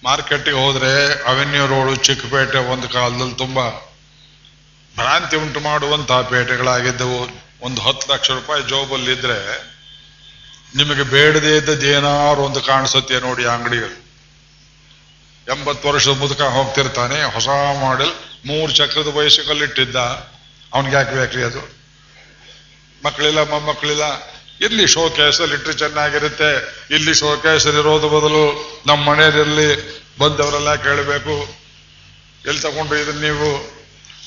ಮಾರ್ಕೆಟಿಗೆ 0.05 0.59
ಹೋದ್ರೆ 0.65 0.91
ಅವೆನ್ಯೂ 1.31 1.63
ರೋಡು 1.67 1.95
ಚಿಕ್ಕಪೇಟೆ 2.07 2.59
ಒಂದು 2.73 2.89
ಕಾಲದಲ್ಲಿ 2.89 3.37
ತುಂಬಾ 3.45 3.67
ಭ್ರಾಂತಿ 4.95 5.37
ಉಂಟು 5.37 5.61
ಮಾಡುವಂತಹ 5.61 6.21
ಪೇಟೆಗಳಾಗಿದ್ದವು. 6.33 7.19
ಒಂದು 7.67 7.81
ಹತ್ತು 7.87 8.07
ಲಕ್ಷ 8.13 8.29
ರೂಪಾಯಿ 8.31 8.63
ಜೋಬಲ್ಲಿ 8.63 9.11
ಇದ್ರೆ 9.13 9.39
ನಿಮಗೆ 10.79 11.05
ಬೇಡದೇ 11.15 11.53
ಇದ್ದದ್ದು 11.57 11.87
ಏನಾರು 11.97 12.41
ಒಂದು 12.49 12.61
ಕಾಣಿಸುತ್ತೆ 12.71 13.19
ನೋಡಿ 13.27 13.45
ಅಂಗಡಿಗಳು. 13.55 13.97
ಎಂಬತ್ತು 15.47 15.85
ವರ್ಷದ 15.89 16.15
ಮುದುಕ 16.23 16.43
ಹೋಗ್ತಿರ್ತಾನೆ, 16.57 17.19
ಹೊಸ 17.37 17.49
ಮಾಡೆಲ್ 17.85 18.15
ಮೂರು 18.47 18.73
ಚಕ್ರದ 18.73 19.07
ವಯಸ್ಸುಗಳಿಟ್ಟಿದ್ದ. 19.07 19.97
ಅವನ್ಗೆ 20.75 20.97
ಯಾಕೆ 20.97 21.15
ಬೇಕ್ರಿ 21.15 21.43
ಅದು? 21.43 21.79
ಮಕ್ಕಳಿಲ್ಲ, 23.05 23.51
ಮೊಮ್ಮಕ್ಕಳಿಲ್ಲ. 23.51 24.03
ಇಲ್ಲಿ 24.61 24.87
ಶೋ 24.87 25.11
ಕೇಸಲ್ಲಿ 25.11 25.55
ಇಟ್ಟರೆ 25.55 25.73
ಚೆನ್ನಾಗಿರುತ್ತೆ. 25.73 26.75
ಇಲ್ಲಿ 26.95 27.15
ಶೋ 27.15 27.37
ಇರೋದು 27.79 28.09
ಬದಲು 28.09 28.69
ನಮ್ಮ 28.87 29.11
ಮನೆಯಲ್ಲಿ 29.11 29.99
ಬಂದವರೆಲ್ಲ 30.19 30.75
ಕೇಳಬೇಕು. 30.75 31.55
ಎಲ್ಲಿ 32.47 32.61
ತಗೊಂಡು 32.61 32.97
ಇದನ್ನ 32.97 33.21
ನೀವು? 33.21 33.79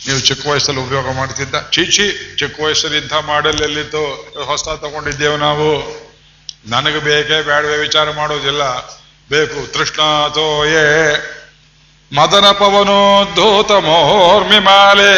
ನೀವು 0.08 0.20
ಚಿಕ್ಕ 0.20 0.48
ವಯಸ್ಸಲ್ಲಿ 0.48 0.82
ಉಪಯೋಗ 0.82 1.12
ಮಾಡ್ತಿದ್ದ. 1.12 1.56
ಚೀಚಿ 1.72 2.36
ಚಿಕ್ಕ 2.36 2.60
ವಯಸ್ಸಲ್ಲಿ 2.60 2.98
ಇಂಥ 2.98 3.13
ಮಾಡೆಲ್ 3.13 3.62
ಎಲ್ಲಿತ್ತು? 3.62 4.06
ಹೊಸ 4.44 4.63
ತಗೊಂಡಿದ್ದೇವೆ 4.63 5.38
ನಾವು. 5.38 6.01
ನನಗೆ 6.65 7.00
ಬೇಕೇ 7.00 7.41
ಬೇಡವೇ 7.41 7.77
ವಿಚಾರ 7.77 8.12
ಮಾಡೋದಿಲ್ಲ. 8.12 8.80
ಬೇಕು 9.30 9.74
ತೃಷ್ಣಾತೋಯೇ 9.74 11.15
ಮದನ 12.13 12.51
ಪವನೋದ್ಧೂತ 12.51 13.72
ಮೋರ್ಮಿಮಾಲೆ 13.72 15.12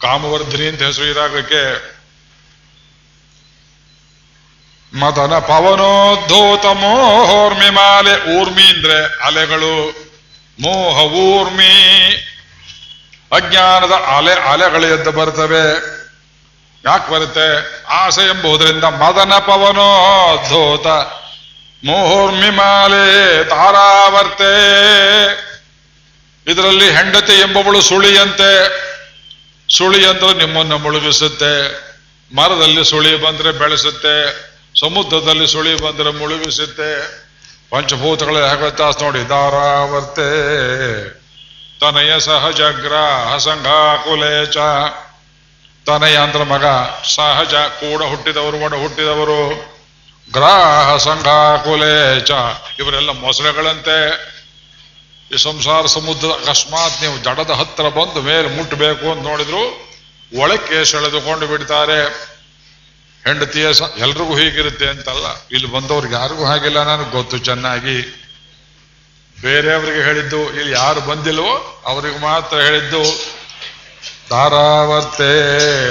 ಕಾಮವರ್ಧಿನಿ 0.00 0.66
ಅಂತ 0.66 0.82
ಹೆಸರು 0.82 1.04
ಇರಾಗಕ್ಕೆ 1.04 1.98
ಮದನ 4.98 5.38
ಪವನೋದ್ಧೂತ 5.38 6.66
ಮೋಹೋರ್ಮಿಮಾಲೆ 6.66 8.40
ಊರ್ಮಿ 8.40 8.62
ಅಂದ್ರೆ 8.62 9.24
ಅಲೆಗಳು. 9.24 9.90
ಮೋಹ 10.60 11.00
ಊರ್ಮಿ. 11.00 12.04
ಅಜ್ಞಾನದ 13.32 13.92
ಅಲೆ 13.92 14.32
ಅಲೆಗಳು 14.32 14.86
ಎದ್ದು 14.86 15.12
ಬರ್ತವೆ. 15.12 15.98
ಯಾಕೆ 16.84 17.12
ಬರುತ್ತೆ? 17.12 17.84
ಆಸೆ 17.84 18.22
ಎಂಬುದರಿಂದ 18.22 18.84
ಮದನ 18.84 19.34
ಪವನೋದ್ಧೋತ 19.34 20.86
ಮುಹುರ್ಮಿಮಾಲೆ 21.84 23.44
ತಾರಾವರ್ತೆ. 23.44 24.52
ಇದರಲ್ಲಿ 26.52 26.90
ಹೆಂಡತಿ 26.90 27.32
ಎಂಬವಳು 27.32 27.82
ಸುಳಿಯಂತೆ. 27.82 28.68
ಸುಳಿ 29.76 30.06
ಅಂದ್ರೆ 30.06 30.32
ನಿಮ್ಮನ್ನು 30.32 30.78
ಮುಳುಗಿಸುತ್ತೆ. 30.78 31.78
ಮರದಲ್ಲಿ 32.36 32.84
ಸುಳಿ 32.84 33.16
ಬಂದ್ರೆ 33.16 33.52
ಬೆಳೆಸುತ್ತೆ. 33.52 34.48
ಸಮುದ್ರದಲ್ಲಿ 34.80 35.48
ಸುಳಿ 35.48 35.76
ಬಂದ್ರೆ 35.76 36.10
ಮುಳುಗಿಸುತ್ತೆ. 36.10 37.18
ಪಂಚಭೂತಗಳ 37.70 38.36
ಹೇಗತ್ತಾಸ್ 38.36 39.02
ನೋಡಿ 39.02 39.28
ದಾರಾವರ್ತೆ 39.28 40.28
ತನಯ 41.80 42.20
ಸಹಜಗ್ರಾಹ 42.20 43.36
ಸಂಘಾಕುಲೇಚ 43.36 44.56
ತನಯ 45.86 46.16
ಅಂದ್ರ 46.16 46.42
ಮಗ 46.42 46.64
ಸಹಜ 47.14 47.54
ಕೂಡ 47.54 48.02
ಹುಟ್ಟಿದವರು 48.02 48.56
ಒಡ 48.56 48.74
ಹುಟ್ಟಿದವರು. 48.74 49.77
ಗ್ರಾಹ 50.32 50.96
ಚ. 52.18 52.30
ಇವರೆಲ್ಲ 52.78 53.10
ಮೊಸಳೆಗಳಂತೆ. 53.10 53.98
ಈ 55.34 55.36
ಸಂಸಾರ 55.36 55.86
ಸಮುದ್ರ 55.86 56.28
ಅಕಸ್ಮಾತ್ 56.28 57.02
ನೀವು 57.02 57.18
ಜಡದ 57.18 57.50
ಹತ್ತಿರ 57.50 57.88
ಬಂದು 57.88 58.22
ಮೇಲೆ 58.22 58.48
ಮುಟ್ಟಬೇಕು 58.48 59.12
ಅಂತ 59.12 59.26
ನೋಡಿದ್ರು 59.26 59.62
ಒಳಕ್ಕೆ 60.38 60.84
ಸೆಳೆದುಕೊಂಡು 60.84 61.46
ಬಿಡ್ತಾರೆ. 61.46 62.00
ಹೆಂಡತಿಯ 63.26 63.66
ಎಲ್ರಿಗೂ 63.98 64.36
ಹೀಗಿರುತ್ತೆ 64.36 64.86
ಅಂತಲ್ಲ. 64.86 65.26
ಇಲ್ಲಿ 65.50 65.72
ಬಂದವ್ರಿಗೆ 65.72 66.14
ಯಾರಿಗೂ 66.14 66.44
ಹಾಗಿಲ್ಲ 66.44 66.82
ನನಗೆ 66.82 67.10
ಗೊತ್ತು 67.10 67.38
ಚೆನ್ನಾಗಿ. 67.38 67.98
ಬೇರೆಯವರಿಗೆ 69.40 70.02
ಹೇಳಿದ್ದು, 70.02 70.40
ಇಲ್ಲಿ 70.54 70.72
ಯಾರು 70.72 71.00
ಬಂದಿಲ್ವೋ 71.00 71.82
ಅವರಿಗೆ 71.86 72.18
ಮಾತ್ರ 72.18 72.56
ಹೇಳಿದ್ದು. 72.60 73.02
ಧಾರಾವರ್ತೆ 74.30 75.32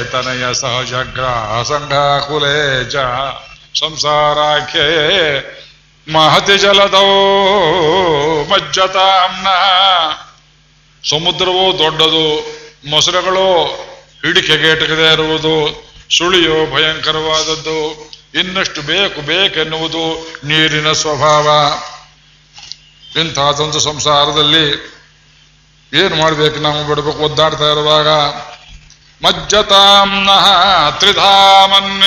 ತನಯ 0.03 0.53
ಸಹಜಗ್ರಹ 0.53 1.63
ಸಂಘ 1.63 1.93
ಕುಲೇಚ 2.27 2.95
ಸಂಸಾರಾಖ್ಯೆ 3.75 4.87
ಮಹತಿ 6.11 6.57
ಜಲದೋ 6.57 7.05
ಮಜ್ಜತಾಮ್ನ 8.43 9.47
ಸಮುದ್ರವೂ 11.09 11.79
ದೊಡ್ಡದು, 11.79 12.57
ಮೊಸರುಗಳು 12.89 13.65
ಹಿಡಿಕೆಗೆಟಕದೇ 14.25 15.13
ಇರುವುದು, 15.13 15.87
ಸುಳಿಯೋ 16.17 16.75
ಭಯಂಕರವಾದದ್ದು, 16.75 18.11
ಇನ್ನಷ್ಟು 18.39 18.81
ಬೇಕು 18.81 19.21
ಬೇಕೆನ್ನುವುದು 19.21 20.33
ನೀರಿನ 20.43 20.91
ಸ್ವಭಾವ. 20.91 21.47
ಇಂಥದ್ದೊಂದು 23.19 23.79
ಸಂಸಾರದಲ್ಲಿ 23.79 24.97
ಏನು 25.93 26.15
ಮಾಡ್ಬೇಕು 26.15 26.59
ನಾವು 26.59 26.87
ಬಿಡಬೇಕು 26.87 27.19
ಒದ್ದಾಡ್ತಾ 27.19 27.63
ಇರುವಾಗ? 27.63 28.07
ಮಜ್ಜತಾಮ್ನ 29.23 30.29
ತ್ರಿಧಾಮನ್ 30.99 32.03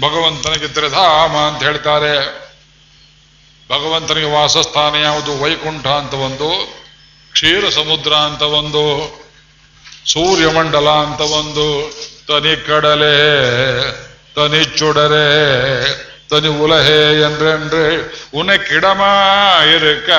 ಭಗವಂತನಿಗೆ 0.00 0.68
ತ್ರಿಧಾಮ 0.68 1.36
ಅಂತ 1.36 1.62
ಹೇಳ್ತಾರೆ. 1.62 2.42
ಭಗವಂತನಿಗೆ 3.68 4.26
ವಾಸಸ್ಥಾನ 4.26 4.94
ಯಾವುದು? 4.94 5.42
ವೈಕುಂಠ 5.42 5.86
ಅಂತ 5.86 6.14
ಒಂದು, 6.14 6.74
ಕ್ಷೀರ 7.32 7.68
ಸಮುದ್ರ 7.68 8.12
ಅಂತ 8.12 8.42
ಒಂದು, 8.42 8.84
ಸೂರ್ಯಮಂಡಲ 10.12 10.88
ಅಂತ 10.88 11.20
ಒಂದು, 11.20 11.92
ತನಿ 12.28 12.66
ಕಡಲೆ, 12.66 13.16
ತನಿ 14.34 14.78
ಚುಡರೆ, 14.78 15.28
ತನಿ 16.28 16.48
ಉಲಹೆ 16.48 17.20
ಎರಡು 17.20 18.10
ಉನ 18.34 18.54
ಕಿಡಮಾ 18.54 19.62
ಇರಕ, 19.64 20.10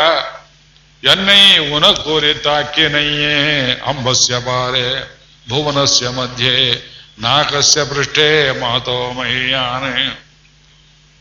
ಎನ್ನೈ 1.03 1.57
ಉನ 1.57 1.85
ಕೋರಿತಾಕಿನಯ್ಯೇ 1.85 3.71
ಅಂಬಸ್ಯ 3.85 4.33
ಬಾರೆ 4.37 5.03
ಭುವನಸ್ಯ 5.49 6.09
ಮಧ್ಯೆ 6.09 6.73
ನಾಕಸ್ಯ 7.19 7.83
ಪೃಷ್ಠೆ 7.83 8.59
ಮಹತೋ 8.59 9.11
ಮಹಿಯಾನೆ. 9.11 10.23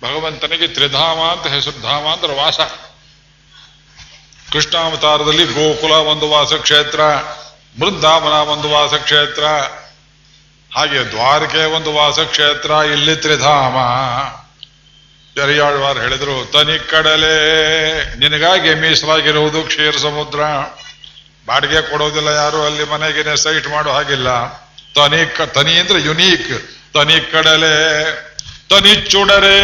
ಭಗವಂತನಿಗೆ 0.02 0.68
ತ್ರಿಧಾಮ 0.68 1.20
ಅಂತ 1.32 1.46
ಹೆಸರು, 1.46 1.82
ಧಾಮ 1.82 2.08
ಅಂದ್ರೆ 2.12 2.34
ವಾಸ. 2.34 2.60
ಕೃಷ್ಣಾವತಾರದಲ್ಲಿ 4.52 5.44
ಗೋಕುಲ 5.44 5.92
ಒಂದು 5.92 6.30
ವಾಸ 6.30 6.52
ಕ್ಷೇತ್ರ 6.52 7.00
ಬೃಂದಾವನ 7.80 8.32
ಒಂದು 8.32 8.70
ವಾಸ 8.70 8.94
ಕ್ಷೇತ್ರ 8.94 9.44
ಹಾಗೆ 10.76 11.10
ದ್ವಾರಕೆ 11.10 11.64
ಒಂದು 11.64 11.94
ವಾಸ 11.94 12.18
ಕ್ಷೇತ್ರ 12.18 12.70
ಇಲ್ಲಿ 12.70 13.16
ತ್ರಿಧಾಮ. 13.16 13.76
ಜರಿಯಾಳ್ವಾರ್ 15.36 15.98
ಹೇಳಿದ್ರು 15.98 16.52
ತನಿ 16.52 16.90
ಕಡಲೆ 16.90 17.36
ನಿನಗಾಗಿ 18.16 18.74
ಮೀಸಲಾಗಿರುವುದು 18.74 19.62
ಕ್ಷೀರ 19.62 19.96
ಸಮುದ್ರ 19.96 20.40
ಬಾಡಿಗೆ 21.46 21.90
ಕೊಡೋದಿಲ್ಲ 21.90 22.28
ಯಾರು, 22.28 22.62
ಅಲ್ಲಿ 22.66 22.84
ಮನೆಗೆ 22.84 23.36
ಸೈಟ್ 23.36 23.68
ಮಾಡೋ 23.68 23.90
ಹಾಗಿಲ್ಲ. 23.90 24.61
ತನಿ 24.94 25.36
ತನಿ 25.54 25.74
ಅಂದ್ರೆ 25.78 26.02
ಯುನೀಕ್ 26.02 26.70
ತನಿ 26.94 27.32
ಕಡಲೆ, 27.32 27.76
ತನಿ 28.70 29.10
ಚುಡರೇ. 29.10 29.58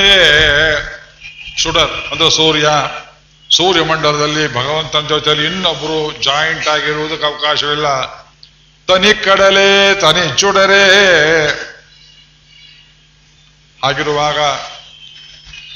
ಚುಡರ್ 1.62 2.12
ಅಂದ್ರೆ 2.12 2.30
ಸೂರ್ಯ. 2.30 2.68
ಸೂರ್ಯಮಂಡಲದಲ್ಲಿ 3.56 4.54
ಭಗವಂತನ 4.54 5.06
ಜೊತೆಯಲ್ಲಿ 5.08 5.44
ಇನ್ನೊಬ್ರು 5.44 6.22
ಜಾಯಿಂಟ್ 6.22 6.68
ಆಗಿರುವುದಕ್ಕೆ 6.68 7.26
ಅವಕಾಶವಿಲ್ಲ. 7.26 8.06
ತನಿ 8.86 9.14
ಕಡಲೆ, 9.24 9.94
ತನಿ 10.00 10.38
ಚುಡರೆ. 10.38 10.84
ಹಾಗಿರುವಾಗ, 13.84 14.38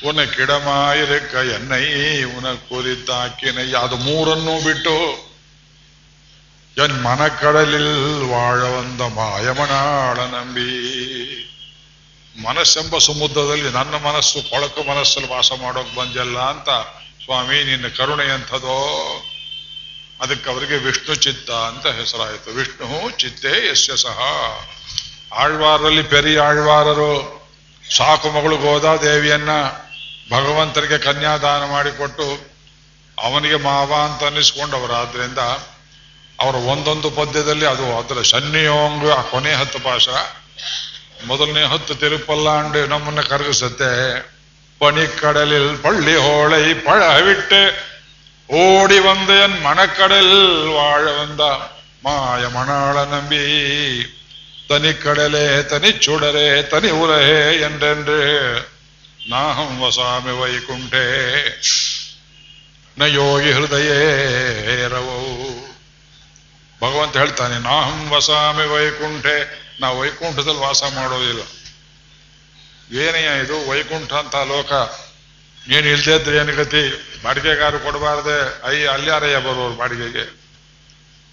ಉನ 0.09 0.25
ಕಿಡಮಾಯಿರೆಕ್ಕ 0.25 1.35
ಎನ್ನೈ, 1.35 2.23
ಉನ 2.23 2.55
ಕುರಿತಾಕಿನೈ 2.55 3.73
ಅದು 3.73 3.97
ಮೂರನ್ನೂ 3.97 4.61
ಬಿಟ್ಟು 4.61 5.32
ಎನ್ 6.79 7.05
வாழ 8.31 8.63
வந்த 8.63 9.03
ಮಾಯಮನಾಳ 9.03 10.21
ನಂಬಿ. 10.21 10.71
ಮನಸ್ಸೆಂಬ 12.49 12.99
ಸಮುದ್ರದಲ್ಲಿ 12.99 13.71
ನನ್ನ 13.71 13.95
ಮನಸ್ಸು 13.95 14.51
ಕೊಳಕು 14.51 14.83
ಮನಸ್ಸಲ್ಲಿ 14.83 15.31
ವಾಸ 15.31 15.53
ಮಾಡೋಕ್ 15.63 15.97
ಬಂದಿಲ್ಲ 15.97 16.39
ಅಂತ 16.39 16.69
ಸ್ವಾಮಿ, 17.25 17.65
ನಿನ್ನ 17.65 17.87
ಕರುಣೆ 17.89 18.25
ಎಂಥದೋ? 18.25 18.79
ಅದಕ್ಕೆ 20.23 20.51
ಅವರಿಗೆ 20.51 20.77
ವಿಷ್ಣು 20.77 21.15
ಚಿತ್ತ 21.15 21.51
ಅಂತ 21.51 21.87
ಹೆಸರಾಯಿತು. 21.87 22.51
ವಿಷ್ಣು 22.51 23.11
ಚಿತ್ತೆ 23.11 23.71
ಯಶ್ಯ 23.71 23.97
ಸಹ. 23.97 24.19
ಆಳ್ವಾರರಲ್ಲಿ 25.35 26.03
ಪೆರಿ 26.03 26.37
ಆಳ್ವಾರರು 26.37 27.43
ಸಾಕು 27.97 28.31
ಮಗಳು 28.31 28.57
ಗೋದಾದೇವಿಯನ್ನ 28.57 29.51
ಭಗವಂತರಿಗೆ 30.33 30.99
ಕನ್ಯಾದಾನ 30.99 31.71
ಮಾಡಿಕೊಟ್ಟು 31.71 32.53
ಅವನಿಗೆ 33.23 33.57
ಮಾವ 33.57 33.95
ಅಂತ 33.95 34.25
ಅನ್ನಿಸ್ಕೊಂಡವರಾದ್ರಿಂದ 34.25 35.39
ಅವರ 36.42 36.56
ಒಂದೊಂದು 36.72 37.10
ಪದ್ಯದಲ್ಲಿ 37.12 37.66
ಅದು 37.66 37.86
ಅದರ 37.98 38.22
ಶನ್ನಿಯೋಂಗ 38.24 39.06
ಆ 39.12 39.22
ಕೊನೆ 39.30 39.54
ಹತ್ತು 39.54 39.80
ಪಾಶ 39.80 40.08
ಮೊದಲನೇ 41.28 41.64
ಹತ್ತು 41.66 41.94
ತಿರುಪಲ್ಲಾಂಡು 41.96 42.82
ನಮ್ಮನ್ನ 42.88 43.22
ಕರಗಿಸುತ್ತೆ 43.30 43.92
ಪಣಿಕಡಲಿಲ್ 44.82 45.72
ಪಳ್ಳಿ 45.82 46.16
ಹೋಳೈ 46.18 46.66
ಪಳವಿಟ್ಟೆ 46.86 47.62
ಓಡಿ 48.50 49.00
வந்தேன் 49.08 49.56
மணக்கடல் 49.64 50.36
வாழ 50.76 51.06
வந்த 51.14 51.44
மாய 52.06 52.44
மணாள 52.54 52.98
நம்பி 53.10 53.42
தனிக்கடலே 54.70 55.46
தனிச்சுடரே 55.72 56.48
தனி 56.72 56.90
உலகே 57.02 57.42
என்றென்று 57.68 58.20
நாகம் 59.30 59.76
வசாமி 59.82 60.34
வைகுண்டே 60.40 61.06
ನ 62.98 63.10
ಯೋಗಿ 63.16 63.52
ಹೃದಯೇರವೋ 63.58 65.18
ಭಗವಂತ 66.83 67.17
ಹೇಳ್ತಾನೆ, 67.17 67.59
ನಾಹಂ 67.59 68.11
ವಸಾಮಿ 68.11 68.67
ವೈಕುಂಠೆ. 68.67 69.63
ನಾ 69.81 69.91
ವೈಕುಂಠದಲ್ಲಿ 69.91 70.61
ವಾಸ 70.61 70.83
ಮಾಡೋದಿಲ್ಲ 70.95 71.43
ಏನಯ್ಯ 72.99 73.45
ಇದು 73.45 73.71
ವೈಕುಂಠ 73.71 74.13
ಅಂತ 74.13 74.37
ಲೋಕ. 74.37 74.73
ನೀನು 75.69 75.89
ಇಲ್ದೇ 75.89 76.17
ಇದ್ರೆ 76.17 76.37
ಏನು 76.37 76.57
ಗತಿ? 76.57 77.15
ಬಾಡಿಗೆಗಾರು 77.25 77.79
ಕೊಡಬಾರ್ದೆ. 77.79 78.67
ಅಯ್ಯ 78.67 78.89
ಅಲ್ಲಾರಯ್ಯ 78.89 79.37
ಬರೋರು 79.37 79.77
ಬಾಡಿಗೆಗೆ. 79.77 80.43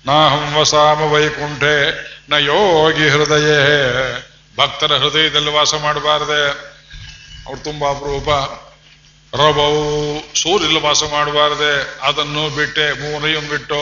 ನಾಹಂ 0.06 0.53
ವಸಾಮ 0.53 1.01
ವೈಕುಂಠೆ, 1.01 1.91
ನ 2.29 2.34
ಯೋಗಿ 2.34 3.10
ಹೃದಯ. 3.10 3.50
ಭಕ್ತರ 4.58 4.98
ಹೃದಯದಲ್ಲಿ 4.98 5.51
ವಾಸ 5.51 5.74
ಮಾಡಬಾರ್ದೆ. 5.74 6.50
ಅವ್ರು 7.48 7.63
ತುಂಬಾ 7.63 7.89
ಅಪರೂಪ. 7.89 8.29
ರಬವು 9.36 10.22
ಸೂರ್ಯಲ್ಲಿ 10.41 10.79
ವಾಸ 10.79 11.03
ಮಾಡಬಾರ್ದೆ. 11.03 12.00
ಅದನ್ನು 12.01 12.56
ಬಿಟ್ಟೆ 12.56 12.94
ಮೂನೆயும் 12.94 13.50
ಬಿಟ್ಟು. 13.50 13.75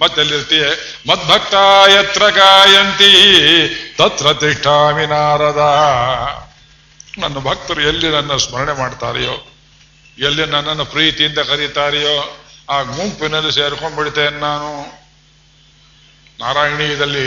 ಮತ್ತೆಲ್ಲಿರ್ತೀಯ? 0.00 0.64
ಮದ್ಭಕ್ತ 1.06 1.54
ಯತ್ರ 1.88 2.28
ಗಾಯಂತಿ, 2.28 3.12
ತತ್ರ 3.98 4.32
ತಿಷ್ಠಾಮಿ 4.32 5.06
ನಾರದ. 5.06 5.62
ನನ್ನ 7.18 7.38
ಭಕ್ತರು 7.38 7.80
ಎಲ್ಲಿ 7.80 8.08
ನನ್ನ 8.08 8.36
ಸ್ಮರಣೆ 8.36 8.72
ಮಾಡ್ತಾರೆಯೋ, 8.72 9.34
ಎಲ್ಲಿ 10.18 10.46
ನನ್ನನ್ನು 10.46 10.84
ಪ್ರೀತಿಯಿಂದ 10.84 11.38
ಕರೀತಾರೆಯೋ, 11.38 12.38
ಆ 12.70 12.82
ಗುಂಪಿನಲ್ಲಿ 12.82 13.52
ಸೇರ್ಕೊಂಡ್ಬಿಡ್ತೇನೆ 13.52 14.38
ನಾನು. 14.40 15.00
ನಾರಾಯಣೀಯದಲ್ಲಿ 16.38 17.26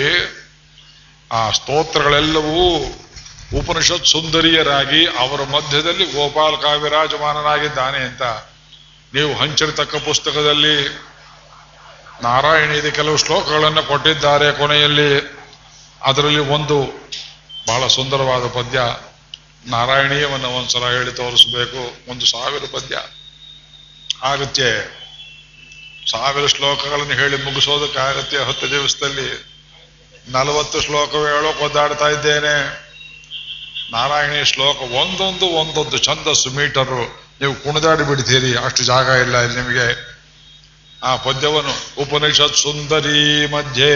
ಆ 1.32 1.52
ಸ್ತೋತ್ರಗಳೆಲ್ಲವೂ 1.52 2.86
ಉಪನಿಷತ್ 3.60 4.06
ಸುಂದರಿಯರಾಗಿ 4.06 5.06
ಅವರ 5.06 5.42
ಮಧ್ಯದಲ್ಲಿ 5.44 6.06
ಗೋಪಾಲ 6.06 6.56
ಕಾವ್ಯರಾಜಮಾನನಾಗಿದ್ದಾನೆ 6.56 7.98
ಅಂತ 7.98 8.22
ನೀವು 9.14 9.36
ಹಂಚಿರತಕ್ಕ 9.36 9.96
ಪುಸ್ತಕದಲ್ಲಿ 9.96 10.76
ನಾರಾಯಣಿಯದ 12.24 12.86
ಕೆಲವು 12.86 13.18
ಶ್ಲೋಕಗಳನ್ನು 13.18 13.84
ಕೊಟ್ಟಿದ್ದಾರೆ 13.84 14.52
ಕೊನೆಯಲ್ಲಿ. 14.52 15.38
ಅದರಲ್ಲಿ 16.04 16.40
ಒಂದು 16.40 16.84
ಬಹಳ 17.68 17.88
ಸುಂದರವಾದ 17.88 18.48
ಪದ್ಯ, 18.48 18.80
ನಾರಾಯಣೀಯವನ್ನು 19.66 20.50
ಒಂದ್ಸಲ 20.50 20.80
ಹೇಳಿ 20.80 21.12
ತೋರಿಸ್ಬೇಕು. 21.12 22.12
ಒಂದು 22.12 22.26
ಸಾವಿರ 22.26 22.64
ಪದ್ಯ. 22.74 22.98
ಆಗತ್ತೆ. 24.24 25.04
ಸಾವಿರ 26.12 26.48
ಶ್ಲೋಕಗಳನ್ನು 26.48 27.14
ಹೇಳಿ 27.14 27.44
ಮುಗಿಸೋದಕ್ಕೆ 27.44 28.00
ಆಗತ್ಯ 28.00 28.38
ಹತ್ತು 28.38 28.70
ದಿವಸದಲ್ಲಿ. 28.70 29.46
ನಲವತ್ತು 30.28 30.82
ಶ್ಲೋಕ 30.82 31.10
ಹೇಳೋಕೆ 31.10 31.66
ಒದ್ದಾಡ್ತಾ 31.66 32.10
ಇದ್ದೇನೆ. 32.10 32.84
ನಾರಾಯಣಿ 33.92 34.46
ಶ್ಲೋಕ 34.46 34.78
ಒಂದೊಂದು 34.78 35.46
ಒಂದೊಂದು 35.46 35.98
ಛಂದಸ್ಸು 35.98 36.50
ಮೀಟರು 36.50 37.24
ನೀವು 37.42 37.56
ಕುಣಿದಾಡಿ 37.56 38.04
ಬಿಡ್ತೀರಿ. 38.04 38.58
ಅಷ್ಟು 38.58 38.84
ಜಾಗ 38.84 39.06
ಇಲ್ಲ 39.06 39.38
ಇಲ್ಲಿ 39.42 39.62
ನಿಮಗೆ. 39.62 40.13
ಆ 41.04 41.16
ಪದ್ಯವನ್ನು 41.16 41.74
ಉಪನಿಷತ್ 42.02 42.56
ಸುಂದರಿ 42.56 43.46
ಮಧ್ಯೆ, 43.46 43.94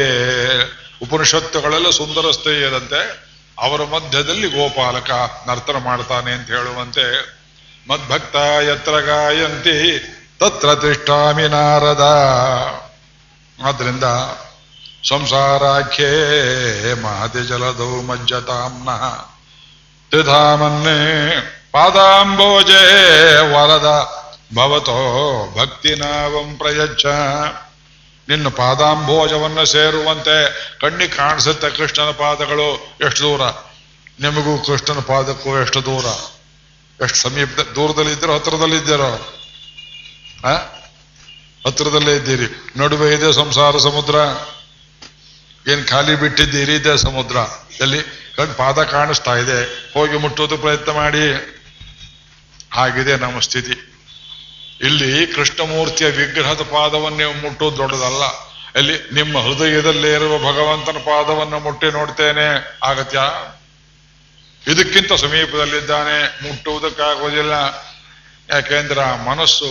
ಉಪನಿಷತ್ತುಗಳೆಲ್ಲ 1.02 1.90
ಸುಂದರ 1.90 2.32
ಸ್ತ್ರೀಯರಂತೆ 2.32 3.02
ಅವರ 3.58 3.84
ಮಧ್ಯದಲ್ಲಿ 3.84 4.48
ಗೋಪಾಲಕ 4.48 5.12
ನರ್ತನ 5.48 5.78
ಮಾಡ್ತಾನೆ 5.78 6.32
ಅಂತ 6.32 6.50
ಹೇಳುವಂತೆ, 6.50 7.06
ಮದ್ಭಕ್ತ 7.90 8.36
ಯತ್ರ 8.70 9.00
ಗಾಯಂತಿ, 9.00 9.78
ತತ್ರ 10.40 10.76
ತಿಷ್ಟಾಮಿ 10.76 11.48
ನಾರದ. 11.48 12.06
ಆದ್ರಿಂದ 13.66 14.04
ಸಂಸಾರಾಖ್ಯೇ 15.10 16.12
ಮಹತಿ 16.94 17.40
ಜಲದೌ 17.40 18.02
ಮಜ್ಜತಾಂನ 18.02 18.90
ತ್ರಿಧಾಮನ್ನೇ 20.12 21.00
ಪಾದಾಂಬೋಜೆ 21.72 22.84
ವರದ 23.54 24.17
ಭವತೋ 24.56 25.54
ಭಕ್ತಿ 25.58 25.96
ನಾವಂ 25.96 26.56
ಪ್ರಯಚ್ಛ 26.58 27.06
ನಿನ್ನ 28.30 28.48
ಪಾದಾಂಬೋಜವನ್ನು 28.48 29.66
ಸೇರುವಂತೆ 29.66 30.72
ಕಣ್ಣಿ 30.80 31.08
ಕಾಣಿಸುತ್ತೆ 31.08 31.70
ಕೃಷ್ಣನ 31.70 32.12
ಪಾದಗಳು 32.12 32.96
ಎಷ್ಟು 33.06 33.24
ದೂರ? 33.24 33.42
ನಿಮಗೂ 34.20 34.58
ಕೃಷ್ಣನ 34.58 35.00
ಪಾದಕ್ಕೂ 35.00 35.62
ಎಷ್ಟು 35.62 35.86
ದೂರ? 35.86 36.06
ಎಷ್ಟು 37.04 37.18
ಸಮೀಪ 37.18 37.60
ದೂರದಲ್ಲಿ 37.76 38.12
ಇದ್ದೀರೋ 38.12 38.36
ಹತ್ರದಲ್ಲಿ 38.36 38.76
ಇದ್ದೀರೋ? 38.76 39.34
ಆ? 40.46 40.54
ಹತ್ರದಲ್ಲೇ 41.68 42.16
ಇದ್ದೀರಿ. 42.16 42.80
ನಡುವೆ 42.80 43.14
ಇದೆ 43.14 43.34
ಸಂಸಾರ 43.34 43.78
ಸಮುದ್ರ. 43.78 44.16
ಏನು 45.72 45.88
ಖಾಲಿ 45.88 46.16
ಬಿಟ್ಟಿದ್ದೀರಿ? 46.16 46.76
ಇದೆ 46.76 46.98
ಸಮುದ್ರ. 46.98 47.38
ಎಲ್ಲಿ? 47.82 48.04
ಕಣ್ 48.36 48.56
ಪಾದ 48.56 48.84
ಕಾಣಿಸ್ತಾ 48.84 49.36
ಇದೆ. 49.36 49.92
ಹೋಗಿ 49.94 50.18
ಮುಟ್ಟೋದು 50.18 50.58
ಪ್ರಯತ್ನ 50.58 50.92
ಮಾಡಿ. 50.92 51.58
ಹಾಗಿದೆ 52.72 53.18
ನಮ್ಮ 53.18 53.40
ಸ್ಥಿತಿ. 53.40 53.97
ಇಲ್ಲಿ 54.82 55.28
ಕೃಷ್ಣಮೂರ್ತಿಯ 55.28 56.08
ವಿಗ್ರಹದ 56.08 56.62
ಪಾದವನ್ನೇ 56.62 57.26
ಮುಟ್ಟು 57.26 57.78
ದೊಡ್ಡದಲ್ಲ. 57.78 58.24
ಅಲ್ಲಿ 58.76 59.14
ನಿಮ್ಮ 59.14 59.38
ಹೃದಯದಲ್ಲೇ 59.38 60.14
ಇರುವ 60.14 60.38
ಭಗವಂತನ 60.38 60.98
ಪಾದವನ್ನು 60.98 61.60
ಮುಟ್ಟಿ 61.60 61.88
ನೋಡ್ತೇನೆ. 61.88 62.80
ಆಗತ್ಯ? 62.84 63.20
ಇದಕ್ಕಿಂತ 64.72 65.14
ಸಮೀಪದಲ್ಲಿದ್ದಾನೆ. 65.14 66.48
ಮುಟ್ಟುವುದಕ್ಕಾಗೋದಿಲ್ಲ 66.48 67.52
ಯಾಕೆಂದ್ರ 68.54 69.00
ಮನಸ್ಸು, 69.04 69.66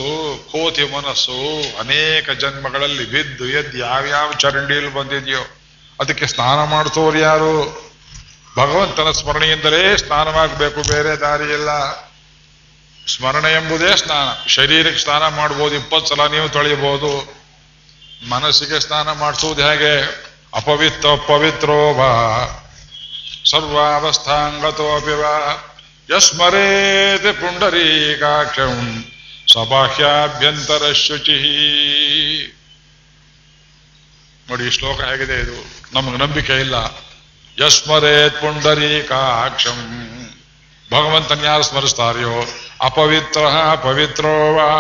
ಕೋತಿ 0.53 0.85
ಮನಸ್ಸು 0.85 1.33
ಅನೇಕ 1.79 2.31
ಜನ್ಮಗಳಲ್ಲಿ 2.31 3.11
ಬಿದ್ದು 3.11 3.49
ಎದ್ದು 3.49 3.79
ಯಾವ್ಯಾವ 3.79 4.33
ಚರಂಡಿಯಲ್ಲಿ 4.33 4.95
ಬಂದಿದೆಯೋ 4.95 5.57
ಅದಕ್ಕೆ 6.01 6.27
ಸ್ನಾನ 6.27 6.65
ಮಾಡಿಸೋರು 6.65 7.19
ಯಾರು? 7.19 7.87
ಭಗವಂತನ 8.59 9.11
ಸ್ಮರಣೆಯಿಂದಲೇ 9.11 9.97
ಸ್ನಾನವಾಗಬೇಕು. 9.97 10.83
ಬೇರೆ 10.83 11.17
ದಾರಿಯಿಲ್ಲ. 11.17 11.69
ಸ್ಮರಣೆ 13.09 13.55
ಎಂಬುದೇ 13.55 13.97
ಸ್ನಾನ. 13.97 14.49
ಶರೀರಕ್ಕೆ 14.49 15.03
ಸ್ನಾನ 15.03 15.29
ಮಾಡ್ಬೋದು, 15.29 15.75
ಇಪ್ಪತ್ತು 15.75 16.15
ಸಲ 16.15 16.27
ನೀವು 16.27 16.49
ತೊಳೆಯಬಹುದು 16.49 17.35
ಮನಸ್ಸಿಗೆ 18.29 18.81
ಸ್ನಾನ 18.81 19.13
ಮಾಡಿಸುವುದು 19.13 19.63
ಹೇಗೆ? 19.63 20.27
ಅಪವಿತ್ರ 20.55 21.09
ಪವಿತ್ರೋ 21.29 21.95
ವಾ 21.95 22.13
ಸರ್ವಾವಸ್ಥಾಂಗತೋಪಿ 23.51 25.11
ವಾ. 25.11 25.37
ಯಸ್ಮರೇತ್ 26.17 27.41
ಪುಂಡರೀಕಾಕ್ಷಂ 27.41 29.05
ಸಬಾಹ್ಯಾಭ್ಯಂತರ 29.53 30.93
ಶುಚಿ 30.93 31.39
ನೋಡಿ 34.51 34.71
ಶ್ಲೋಕ 34.71 35.01
ಹೇಗಿದೆ 35.01 35.41
ಇದು? 35.41 35.57
ನಮಗೆ 35.93 36.17
ನಂಬಿಕೆ 36.17 36.61
ಇಲ್ಲ. 36.61 36.75
ಯಸ್ಮರೇತ್ 37.65 38.41
ಪುಂಡರೀಕಾಕ್ಷಂ 38.41 39.79
ಭಗವಂತನ್ಯಾರು 40.93 41.63
ಸ್ಮರಿಸ್ತಾರೆಯೋ? 41.63 42.66
ಅಪವಿತ್ರ 42.81 43.41
ಪವಿತ್ರೋ 43.83 44.55
ವಾ? 44.55 44.73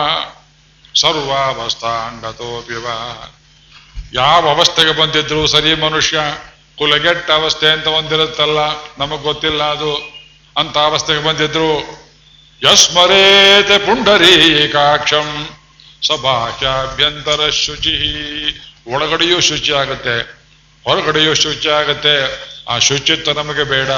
ಸರ್ವಾವಸ್ಥಾಂಗತೋಪಿ 1.00 2.74
ಯಾವ 4.14 4.48
ಅವಸ್ಥೆಗೆ 4.48 4.92
ಬಂದಿದ್ರು 4.92 5.46
ಸರಿ 5.46 5.74
ಮನುಷ್ಯ, 5.74 6.18
ಕುಲಗೆಟ್ಟ 6.78 7.30
ಅವಸ್ಥೆ 7.30 7.68
ಅಂತ 7.68 7.86
ಒಂದಿರುತ್ತಲ್ಲ, 7.86 8.58
ನಮಗ್ 8.98 9.22
ಗೊತ್ತಿಲ್ಲ 9.22 9.62
ಅದು. 9.70 9.94
ಅಂತ 10.56 10.78
ಅವಸ್ಥೆಗೆ 10.78 11.22
ಬಂದಿದ್ರು, 11.22 11.70
ಯಸ್ಮರೇತೆ 12.62 13.78
ಪುಂಡರೀಕಾಕ್ಷಂ 13.78 15.48
ಸಭಾಖ್ಯಾಭ್ಯಂತರ 16.06 17.50
ಶುಚಿ. 17.50 17.96
ಒಳಗಡೆಯೂ 18.92 19.40
ಶುಚಿ 19.40 19.72
ಆಗುತ್ತೆ, 19.72 20.20
ಹೊರಗಡೆಯೂ 20.84 21.34
ಶುಚಿ 21.34 21.68
ಆಗುತ್ತೆ. 21.70 22.14
ಆ 22.68 22.78
ಶುಚಿತ್ವ 22.78 23.32
ನಮಗೆ 23.32 23.64
ಬೇಡ, 23.64 23.90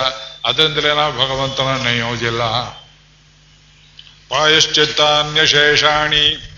ಅದರಿಂದಲೇ 0.47 0.95
ನಾವು 0.95 1.13
ಭಗವಂತನ 1.13 1.85
ನೆನೆಯೋದಿಲ್ಲ 1.85 2.43
ಪಾಯಶ್ಚಿತ್ತಾನ್ಯಶೇಷಾಣಿ. 4.29 6.55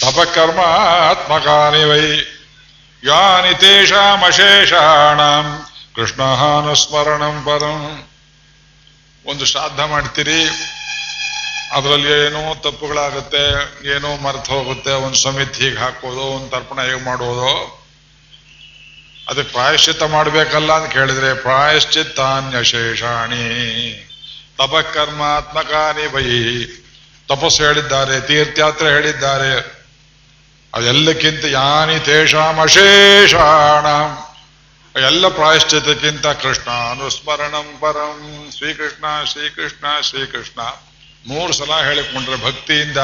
ತಪಕರ್ಮಾತ್ಮಕಾನಿ 0.00 1.84
ವೈ. 1.84 2.20
ಯಾನಿ 3.04 3.54
ತೇಷಾಮಶೇಷಾಣಂ. 3.54 5.66
ಕೃಷ್ಣಹಾನುಸ್ಮರಣಂ 5.96 7.44
ಪರಂ 7.44 8.08
ಒಂದು 9.26 9.44
ಶ್ರಾದ್ದ 9.44 9.80
ಮಾಡ್ತೀರಿ. 9.80 10.44
ಅದರಲ್ಲಿ 11.72 12.26
ಏನೋ 12.26 12.54
ತಪ್ಪುಗಳಾಗುತ್ತೆ, 12.54 13.96
ಏನೋ 13.96 14.16
ಮರ್ತು 14.16 14.52
ಹೋಗುತ್ತೆ, 14.52 14.90
ಒಂದು 14.90 15.16
ಸಮಿತಿ 15.16 15.64
ಹೀಗೆ 15.64 15.76
ಹಾಕೋದು, 15.76 16.20
ಒಂದು 16.20 16.50
ತರ್ಪಣ 16.50 16.82
ಹೇಗೆ 16.82 17.04
ಮಾಡೋದು. 17.04 17.82
ಅದಕ್ಕೆ 19.28 19.52
ಪ್ರಾಯಶ್ಚಿತ್ತ 19.52 20.02
ಮಾಡಬೇಕಲ್ಲ 20.02 20.72
ಅಂತ 20.72 20.92
ಕೇಳಿದ್ರೆ 20.92 21.34
ಪ್ರಾಯಶ್ಚಿತ್ತಾನ್ಯಶೇಷಾಣಿ 21.34 24.04
ತಪಕರ್ಮಾತ್ಮಕಾನಿ 24.58 26.06
ಬೈ 26.06 26.64
ತಪಸ್ಸು 27.28 27.62
ಹೇಳಿದ್ದಾರೆ, 27.62 28.20
ತೀರ್ಥಯಾತ್ರೆ 28.20 28.88
ಹೇಳಿದ್ದಾರೆ. 28.88 29.78
ಅದೆಲ್ಲಕ್ಕಿಂತ 30.74 31.44
ಯಾನಿ 31.44 31.98
ತೇಷಾಂ 31.98 32.58
ಅಶೇಷಾಣ. 32.58 33.86
ಎಲ್ಲ 35.00 35.28
ಪ್ರಾಯಶ್ಚಿತಕ್ಕಿಂತ 35.28 36.26
ಕೃಷ್ಣ 36.26 36.70
ಅನುಸ್ಮರಣಂ 36.70 37.78
ಪರಂ. 37.80 38.48
ಶ್ರೀಕೃಷ್ಣ 38.56 39.24
ಶ್ರೀಕೃಷ್ಣ 39.24 40.00
ಶ್ರೀಕೃಷ್ಣ. 40.00 40.60
ಮೂರು 41.28 41.52
ಸಲ 41.52 41.70
ಹೇಳಿಕೊಂಡ್ರೆ 41.84 42.44
ಭಕ್ತಿಯಿಂದ. 42.44 42.98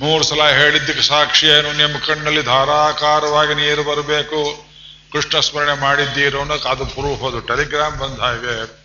ಮೂರು 0.00 0.24
ಸಲ 0.24 0.42
ಹೇಳಿದ್ದಕ್ಕೆ 0.48 1.02
ಸಾಕ್ಷಿ 1.02 1.46
ಏನು? 1.46 1.72
ನಿಮ್ಮ 1.72 1.96
ಕಣ್ಣಲ್ಲಿ 1.98 2.42
ಧಾರಾಕಾರವಾಗಿ 2.42 3.54
ನೀರು 3.54 3.84
ಬರಬೇಕು. 3.84 4.66
ಕೃಷ್ಣ 5.12 5.40
ಸ್ಮರಣೆ 5.40 5.80
ಮಾಡಿದ್ದೀರೋ 5.80 6.40
ಅನ್ನೋಕೆ 6.40 6.68
ಅದು 6.68 6.86
ಪ್ರೂಫ್ 6.86 7.22
ಅದು. 7.22 7.40
ಟೆಲಿಗ್ರಾಮ್ 7.40 7.96
ಬಂದ 7.96 8.20
ಹಾಗೆ. 8.20 8.79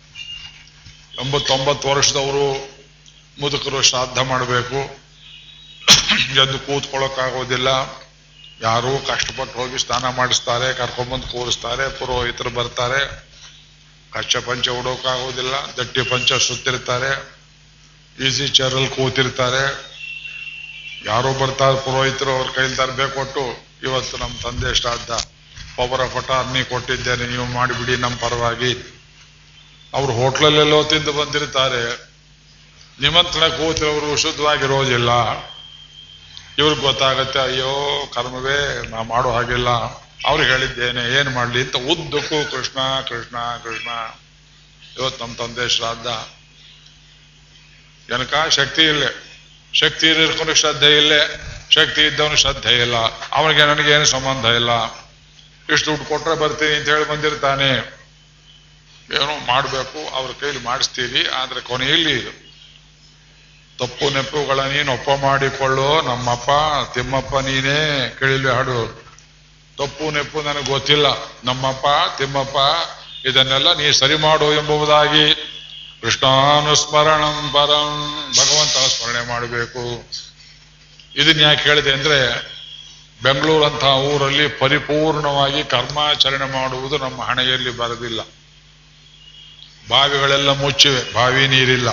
ಎಂಬತ್ತೊಂಬತ್ತು 1.22 1.88
ವರ್ಷದವರು 1.88 2.46
ಮುದುಕರು 3.40 3.82
ಶ್ರಾದ್ದ 3.82 4.18
ಮಾಡಬೇಕು. 4.18 4.80
ಎದ್ದು 6.42 6.58
ಕೂತ್ಕೊಳ್ಳೋಕ್ಕಾಗೋದಿಲ್ಲ. 6.58 7.68
ಯಾರೂ 8.60 8.98
ಕಷ್ಟಪಟ್ಟು 8.98 9.58
ಹೋಗಿ 9.58 9.78
ಸ್ನಾನ 9.78 10.08
ಮಾಡಿಸ್ತಾರೆ, 10.08 10.72
ಕರ್ಕೊಂಬಂದು 10.74 11.26
ಕೂರಿಸ್ತಾರೆ, 11.26 11.88
ಪುರೋಹಿತರು 11.98 12.50
ಬರ್ತಾರೆ. 12.50 13.00
ಕಚ್ಚ 14.12 14.36
ಪಂಚ 14.36 14.68
ಉಡೋಕ್ಕಾಗೋದಿಲ್ಲ, 14.68 15.54
ದಟ್ಟಿ 15.76 16.02
ಪಂಚ 16.02 16.32
ಸುತ್ತಿರ್ತಾರೆ, 16.32 17.10
ಈಸಿ 18.26 18.48
ಚೇರಲ್ಲಿ 18.48 18.88
ಕೂತಿರ್ತಾರೆ. 18.88 19.64
ಯಾರೋ 21.04 21.32
ಬರ್ತಾರೆ 21.32 21.76
ಪುರೋಹಿತರು, 21.76 22.32
ಅವ್ರ 22.36 22.48
ಕೈಲಿ 22.54 22.76
ತರಬೇಕು 22.76 23.14
ಕೊಟ್ಟು 23.14 23.44
ಇವತ್ತು 23.82 24.16
ನಮ್ಮ 24.16 24.34
ತಂದೆ 24.42 24.74
ಶ್ರಾದ್ದ. 24.74 25.10
ಪವರ 25.76 26.00
ನೀ 26.52 26.62
ಕೊಟ್ಟಿದ್ದೇನೆ, 26.62 27.26
ನೀವು 27.26 27.44
ಮಾಡಿಬಿಡಿ 27.44 27.96
ನಮ್ಮ 27.96 28.16
ಪರವಾಗಿ. 28.16 28.95
ಅವ್ರು 29.94 30.12
ಹೋಟ್ಲಲ್ಲೆಲ್ಲೋ 30.12 30.84
ತಿಂದು 30.84 31.12
ಬಂದಿರ್ತಾರೆ. 31.12 32.10
ನಿಮಂತ್ರಣ 33.00 33.48
ಕೂತಿರೋರು 33.48 34.16
ಶುದ್ಧವಾಗಿರೋದಿಲ್ಲ. 34.16 35.10
ಇವ್ರಿಗೆ 36.58 36.80
ಗೊತ್ತಾಗತ್ತೆ, 36.80 37.38
ಅಯ್ಯೋ, 37.38 38.06
ಕರ್ಮವೇ, 38.14 38.88
ನಾ 38.88 39.02
ಮಾಡೋ 39.02 39.30
ಹಾಗಿಲ್ಲ. 39.30 39.68
ಅವ್ರಿಗೆ 40.26 40.50
ಹೇಳಿದ್ದೇನೆ, 40.50 41.20
ಏನು 41.20 41.30
ಮಾಡಲಿ 41.30 41.60
ಅಂತ 41.60 41.76
ಉದ್ದಕ್ಕೂ 41.76 42.50
ಕೃಷ್ಣ 42.50 43.00
ಕೃಷ್ಣ 43.00 43.36
ಕೃಷ್ಣ. 43.36 43.88
ಇವತ್ತು 44.98 45.24
ನಮ್ಮ 45.24 45.36
ತಂದೆ 45.36 45.68
ಶ್ರಾದ್ದ. 45.68 46.06
ಜನಕ 48.08 48.48
ಶಕ್ತಿ 48.48 48.82
ಇಲ್ಲೇ. 48.82 49.22
ಶಕ್ತಿ 49.74 50.06
ಇರ್ಕೊಂಡು 50.06 50.54
ಶ್ರದ್ಧೆ 50.54 50.96
ಇಲ್ಲೇ. 50.96 51.40
ಶಕ್ತಿ 51.70 52.06
ಇದ್ದವನು 52.06 52.36
ಶ್ರದ್ಧೆ 52.36 52.80
ಇಲ್ಲ. 52.80 52.96
ಅವನಿಗೆ 53.32 53.60
ನನಗೇನು 53.60 54.04
ಸಂಬಂಧ 54.04 54.44
ಇಲ್ಲ. 54.44 54.70
ಇಷ್ಟು 55.72 55.86
ದುಡ್ಡು 55.86 56.04
ಕೊಟ್ರೆ 56.04 56.34
ಬರ್ತೀನಿ 56.34 56.74
ಅಂತ 56.74 56.88
ಹೇಳಿ 56.88 57.08
ಬಂದಿರ್ತಾನೆ. 57.08 57.95
ಏನೋ 59.14 59.46
ಮಾಡಬೇಕು, 59.46 60.14
ಅವ್ರ 60.14 60.30
ಕೈಲಿ 60.40 60.58
ಮಾಡಿಸ್ತೀವಿ 60.58 61.26
ಆದ್ರೆ 61.26 61.60
ಕೊನೆಯಲ್ಲಿ 61.60 62.46
ತಪ್ಪು 63.78 64.10
ನೆಪ್ಪುಗಳ 64.10 64.60
ನೀನು 64.60 64.92
ಒಪ್ಪ 64.92 65.10
ಮಾಡಿಕೊಳ್ಳೋ, 65.22 66.02
ನಮ್ಮಪ್ಪ, 66.02 66.50
ತಿಮ್ಮಪ್ಪ 66.94 67.36
ನೀನೇ 67.36 68.16
ಕೇಳಿ 68.18 68.48
ಹಾಡು 68.48 69.06
ತಪ್ಪು 69.78 70.10
ನೆಪ್ಪು 70.10 70.42
ನನಗೆ 70.42 70.70
ಗೊತ್ತಿಲ್ಲ. 70.70 71.06
ನಮ್ಮಪ್ಪ, 71.44 71.86
ತಿಮ್ಮಪ್ಪ, 72.18 72.56
ಇದನ್ನೆಲ್ಲ 73.26 73.74
ನೀ 73.74 73.92
ಸರಿ 73.92 74.14
ಮಾಡು 74.14 74.52
ಎಂಬುದಾಗಿ 74.52 75.34
ಕೃಷ್ಣಾನುಸ್ಮರಣಂ 76.00 77.50
ಪರಂ 77.52 77.90
ಭಗವಂತ 78.36 78.76
ಸ್ಮರಣೆ 78.76 79.28
ಮಾಡಬೇಕು. 79.28 80.10
ಇದನ್ನ 81.16 81.40
ಯಾಕೆ 81.40 81.62
ಹೇಳಿದೆ 81.62 81.92
ಅಂದ್ರೆ 81.92 82.18
ಬೆಂಗಳೂರಂತಹ 83.22 83.88
ಊರಲ್ಲಿ 83.88 84.48
ಪರಿಪೂರ್ಣವಾಗಿ 84.48 85.64
ಕರ್ಮಾಚರಣೆ 85.64 86.44
ಮಾಡುವುದು 86.44 86.98
ನಮ್ಮ 86.98 87.22
ಹಣೆಯಲ್ಲಿ 87.22 87.70
ಬರದಿಲ್ಲ. 87.70 88.20
ಬಾವಿಗಳೆಲ್ಲ 89.88 90.50
ಮುಚ್ಚಿವೆ, 90.50 91.14
ಬಾವಿ 91.14 91.48
ನೀರಿಲ್ಲ. 91.48 91.88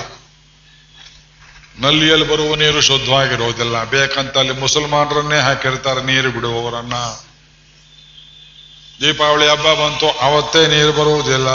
ನಲ್ಲಿಯಲ್ಲಿ 1.80 2.28
ಬರುವ 2.28 2.56
ನೀರು 2.56 2.82
ಶುದ್ಧವಾಗಿರೋದಿಲ್ಲ 2.82 3.84
ಬೇಕಂತ 3.84 4.38
ಅಲ್ಲಿ 4.38 4.54
ಮುಸಲ್ಮಾನರನ್ನೇ 4.54 5.40
ಹಾಕಿರ್ತಾರೆ 5.40 6.02
ನೀರು 6.02 6.32
ಬಿಡುವವರನ್ನ. 6.32 6.94
ದೀಪಾವಳಿ 9.02 9.48
ಹಬ್ಬ 9.50 9.74
ಬಂತು, 9.74 10.10
ಅವತ್ತೇ 10.10 10.68
ನೀರು 10.68 10.92
ಬರುವುದಿಲ್ಲ. 10.94 11.50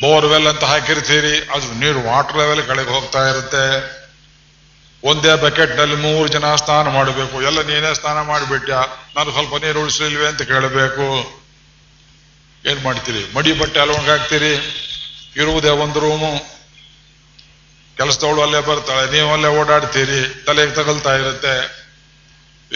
ಬೋರ್ವೆಲ್ 0.00 0.46
ಅಂತ 0.46 0.64
ಹಾಕಿರ್ತೀರಿ, 0.64 1.48
ಅದು 1.54 1.78
ನೀರು 1.78 2.00
ವಾಟರ್ 2.00 2.36
ಲೆವೆಲ್ 2.36 2.66
ಕೆಳಗೆ 2.66 2.90
ಹೋಗ್ತಾ 2.90 3.28
ಇರುತ್ತೆ. 3.28 3.64
ಒಂದೇ 5.04 5.34
ಬಕೆಟ್ನಲ್ಲಿ 5.34 5.96
ಮೂರು 5.96 6.28
ಜನ 6.28 6.54
ಸ್ನಾನ 6.54 6.88
ಮಾಡಬೇಕು. 6.88 7.42
ಎಲ್ಲ 7.42 7.60
ನೀನೇ 7.62 7.94
ಸ್ನಾನ 7.94 8.20
ಮಾಡಿಬಿಟ್ಯಾ? 8.20 8.80
ನಾನು 9.16 9.32
ಸ್ವಲ್ಪ 9.32 9.64
ನೀರು 9.64 9.80
ಉಳಿಸಲಿಲ್ವೇ 9.80 10.26
ಅಂತ 10.26 10.42
ಕೇಳಬೇಕು. 10.42 11.06
ಏನ್ 12.66 12.84
ಮಾಡ್ತೀರಿ? 12.84 13.34
ಮಡಿ 13.34 13.52
ಬಟ್ಟೆ 13.52 13.80
ಅಲ್ಲಿ 13.80 13.96
ಹಾಕ್ತೀರಿ? 13.96 14.54
ಇರುವುದೇ 15.36 15.68
ಒಂದು 15.68 16.00
ರೂಮು 16.00 16.58
ಕೆಲಸದವಳು 17.96 18.42
ಅಲ್ಲೇ 18.42 18.60
ಬರ್ತಾಳೆ, 18.60 19.10
ನೀವು 19.10 19.32
ಅಲ್ಲೇ 19.32 19.48
ಓಡಾಡ್ತೀರಿ, 19.48 20.44
ತಲೆಗೆ 20.44 20.74
ತಗಲ್ತಾ 20.74 21.16
ಇರುತ್ತೆ. 21.16 21.54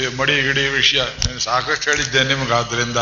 ಈ 0.02 0.06
ಮಡಿ 0.06 0.42
ಗಿಡಿ 0.42 0.68
ವಿಷಯ 0.68 0.98
ನಾನು 0.98 1.38
ಸಾಕಷ್ಟು 1.38 1.90
ಹೇಳಿದ್ದೆ 1.90 2.24
ನಿಮ್ಗೆ, 2.24 2.54
ಆದ್ರಿಂದ. 2.54 2.96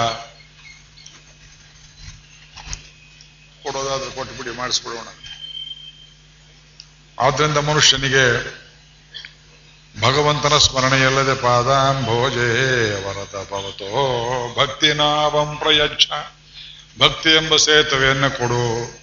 ಕೊಡೋದಾದ್ರೆ 3.63 4.11
ಕೊಟ್ಟುಬಿಡಿ 4.11 4.57
ಮಾಡಿಸ್ಬಿಡೋಣ. 4.57 5.09
ಆದ್ರಿಂದ 7.21 7.57
ಮನುಷ್ಯನಿಗೆ 7.57 8.27
ಭಗವಂತನ 10.01 10.59
ಸ್ಮರಣೆಯಲ್ಲದೆ 10.59 11.35
ಪಾದಾಂಭೋಜೇ 11.35 12.51
ವರತ 13.07 13.37
ಪವತೋ 13.37 13.89
ಭಕ್ತಿ 14.59 14.93
ನಾವಂ 14.93 15.57
ಪ್ರಯಚ್ಛ. 15.57 16.07
ಭಕ್ತಿ 16.99 17.31
ಎಂಬ 17.31 17.57
ಸೇತುವೆಯನ್ನು 17.57 18.39
ಕೊಡು. 18.39 19.01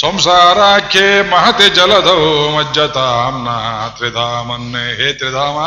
ಸಂಸಾರಾಖ್ಯೆ 0.00 1.30
ಮಹತಿ 1.30 1.68
ಜಲಧೌ 1.68 2.50
ಮಜ್ಜತಾಂನ 2.50 3.48
ತ್ರಿಧಾಮನ್ನೇ. 3.96 4.96
ಹೇ 4.96 5.12
ತ್ರಿಧಾಮ, 5.12 5.58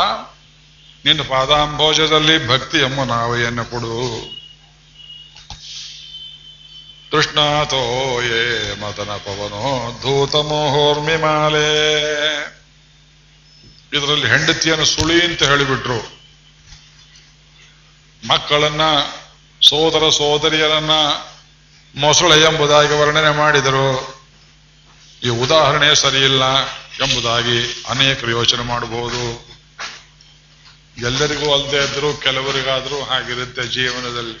ನಿನ್ನ 1.04 1.22
ಪಾದಾಂಭೋಜದಲ್ಲಿ 1.22 2.48
ಭಕ್ತಿ 2.48 2.78
ಎಂಬ 2.78 3.04
ನಾವೆಯನ್ನು 3.04 3.64
ಕೊಡು. 3.64 3.96
ಕೃಷ್ಣಾತೋ 7.10 8.20
ಯೇ 8.20 8.72
ಮದನ 8.80 9.10
ಪವನೋ 9.10 9.98
ಧೂತ 10.02 10.36
ಮೋಹೋರ್ಮಿಮಾಲೆ 10.36 11.70
ಇದರಲ್ಲಿ 13.92 14.28
ಹೆಂಡತಿಯನ್ನು 14.28 14.84
ಸುಳಿ 14.84 15.24
ಅಂತ 15.24 15.42
ಹೇಳಿಬಿಟ್ರು. 15.42 16.22
ಮಕ್ಕಳನ್ನ 18.26 18.80
ಸೋದರ 19.62 20.10
ಸೋದರಿಯರನ್ನ 20.10 20.90
ಮೊಸಳೆ 21.94 22.42
ಎಂಬುದಾಗಿ 22.42 22.94
ವರ್ಣನೆ 22.94 23.30
ಮಾಡಿದರು. 23.30 23.88
ಈ 25.22 25.28
ಉದಾಹರಣೆ 25.28 25.94
ಸರಿಯಿಲ್ಲ 25.94 26.44
ಎಂಬುದಾಗಿ 27.00 27.84
ಅನೇಕರು 27.88 28.30
ಯೋಚನೆ 28.30 28.62
ಮಾಡಬಹುದು. 28.62 29.52
ಎಲ್ಲರಿಗೂ 30.98 31.54
ಅಲ್ಲದೆ 31.54 31.84
ಇದ್ರು 31.84 32.14
ಕೆಲವರಿಗಾದ್ರೂ 32.14 33.02
ಹಾಗಿರುತ್ತೆ 33.02 33.62
ಜೀವನದಲ್ಲಿ. 33.66 34.38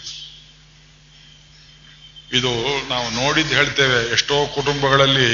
ಇದು 2.38 2.52
ನಾವು 2.88 3.10
ನೋಡಿದ್ದು 3.10 3.54
ಹೇಳ್ತೇವೆ, 3.54 4.12
ಎಷ್ಟೋ 4.12 4.46
ಕುಟುಂಬಗಳಲ್ಲಿ 4.46 5.30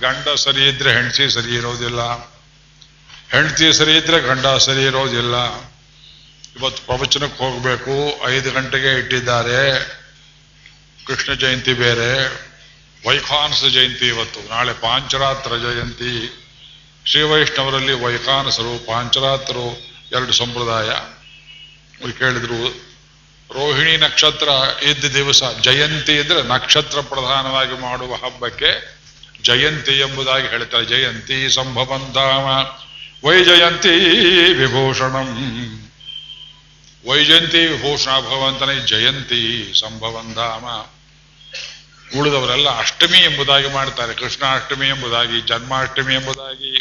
ಗಂಡ 0.00 0.28
ಸರಿ 0.28 0.68
ಇದ್ರೆ 0.68 0.92
ಹೆಂಡತಿ 0.92 1.30
ಸರಿ 1.30 1.54
ಇರೋದಿಲ್ಲ 1.54 2.00
ಹೆಂಡತಿ 3.30 3.72
ಸರಿ 3.72 3.96
ಇದ್ರೆ 3.96 4.20
ಗಂಡ 4.20 4.46
ಸರಿ 4.46 4.82
ಇರೋದಿಲ್ಲ 4.82 5.36
ಇವತ್ತು 6.60 6.86
ಪ್ರವಚನಕ್ಕೆ 6.86 7.44
ಹೋಗಬೇಕು. 7.44 8.20
ಐದು 8.28 8.50
ಗಂಟೆಗೆ 8.52 8.98
ಇಟ್ಟಿದ್ದಾರೆ. 8.98 9.88
ಕೃಷ್ಣ 11.06 11.32
ಜಯಂತಿ 11.32 11.72
ಬೇರೆ. 11.72 12.42
ವೈಖಾನಸ 13.08 13.64
ಜಯಂತಿ 13.64 14.08
ಇವತ್ತು. 14.08 14.48
ನಾಳೆ 14.48 14.72
ಪಾಂಚರಾತ್ರ 14.72 15.50
ಜಯಂತಿ. 15.50 16.38
ಶ್ರೀ 17.06 17.22
ವೈಷ್ಣವರಲ್ಲಿ 17.22 17.92
ವೈಖಾನಸರು, 17.92 18.86
ಪಾಂಚರಾತ್ರರು, 18.86 19.80
ಎರಡು 20.12 20.32
ಸಂಪ್ರದಾಯ. 20.32 20.88
ಕೇಳಿದ್ರು, 22.12 22.68
ರೋಹಿಣಿ 23.52 23.96
ನಕ್ಷತ್ರ 23.96 24.48
ಇದ್ದ 24.84 25.04
ದಿವಸ 25.04 25.42
ಜಯಂತಿ 25.60 26.18
ಅಂದ್ರೆ 26.18 26.42
ನಕ್ಷತ್ರ 26.42 27.00
ಪ್ರಧಾನವಾಗಿ 27.00 27.80
ಮಾಡುವ 27.80 28.14
ಹಬ್ಬಕ್ಕೆ 28.14 29.00
ಜಯಂತಿ 29.42 29.92
ಎಂಬುದಾಗಿ 29.92 30.48
ಹೇಳ್ತಾರೆ. 30.48 30.86
ಜಯಂತಿ 30.86 31.54
ಸಂಭವಂತಾಮ. 31.54 32.66
ವೈಜಯಂತಿ 33.28 33.88
ವಿಭೂಷಣಂ. 34.52 35.78
ವೈಜಯಂತಿ 37.06 37.58
ವಿಭೂಷಣ 37.58 38.20
ಭಗವಂತನೇ 38.20 38.86
ಜಯಂತಿ 38.86 39.72
ಸಂಭವಂಧಾಮ 39.80 40.64
ಉಳಿದವರೆಲ್ಲ 42.20 42.78
ಅಷ್ಟಮಿ 42.78 43.18
ಎಂಬುದಾಗಿ 43.18 43.68
ಮಾಡ್ತಾರೆ. 43.68 44.14
ಕೃಷ್ಣಾಷ್ಟಮಿ 44.14 44.88
ಎಂಬುದಾಗಿ, 44.88 45.40
ಜನ್ಮಾಷ್ಟಮಿ 45.40 46.14
ಎಂಬುದಾಗಿ. 46.14 46.80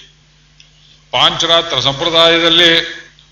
ಪಾಂಚರಾತ್ರ 1.11 1.79
ಸಂಪ್ರದಾಯದಲ್ಲಿ 1.79 2.79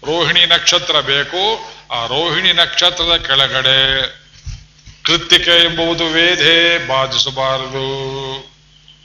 ರೋಹಿಣಿ 0.06 0.46
ನಕ್ಷತ್ರ 0.46 1.00
ಬೇಕು. 1.00 1.72
ಆ 1.92 2.06
ರೋಹಿಣಿ 2.06 2.54
ನಕ್ಷತ್ರದ 2.54 3.26
ಕೆಳಗಡೆ 3.28 4.10
ಕೃತಿಕೆ 5.04 5.64
ಎಂಬುದು 5.64 6.06
ವೇದೆ 6.06 6.88
ಬಾಧಿಸಬಾರದು. 6.88 7.86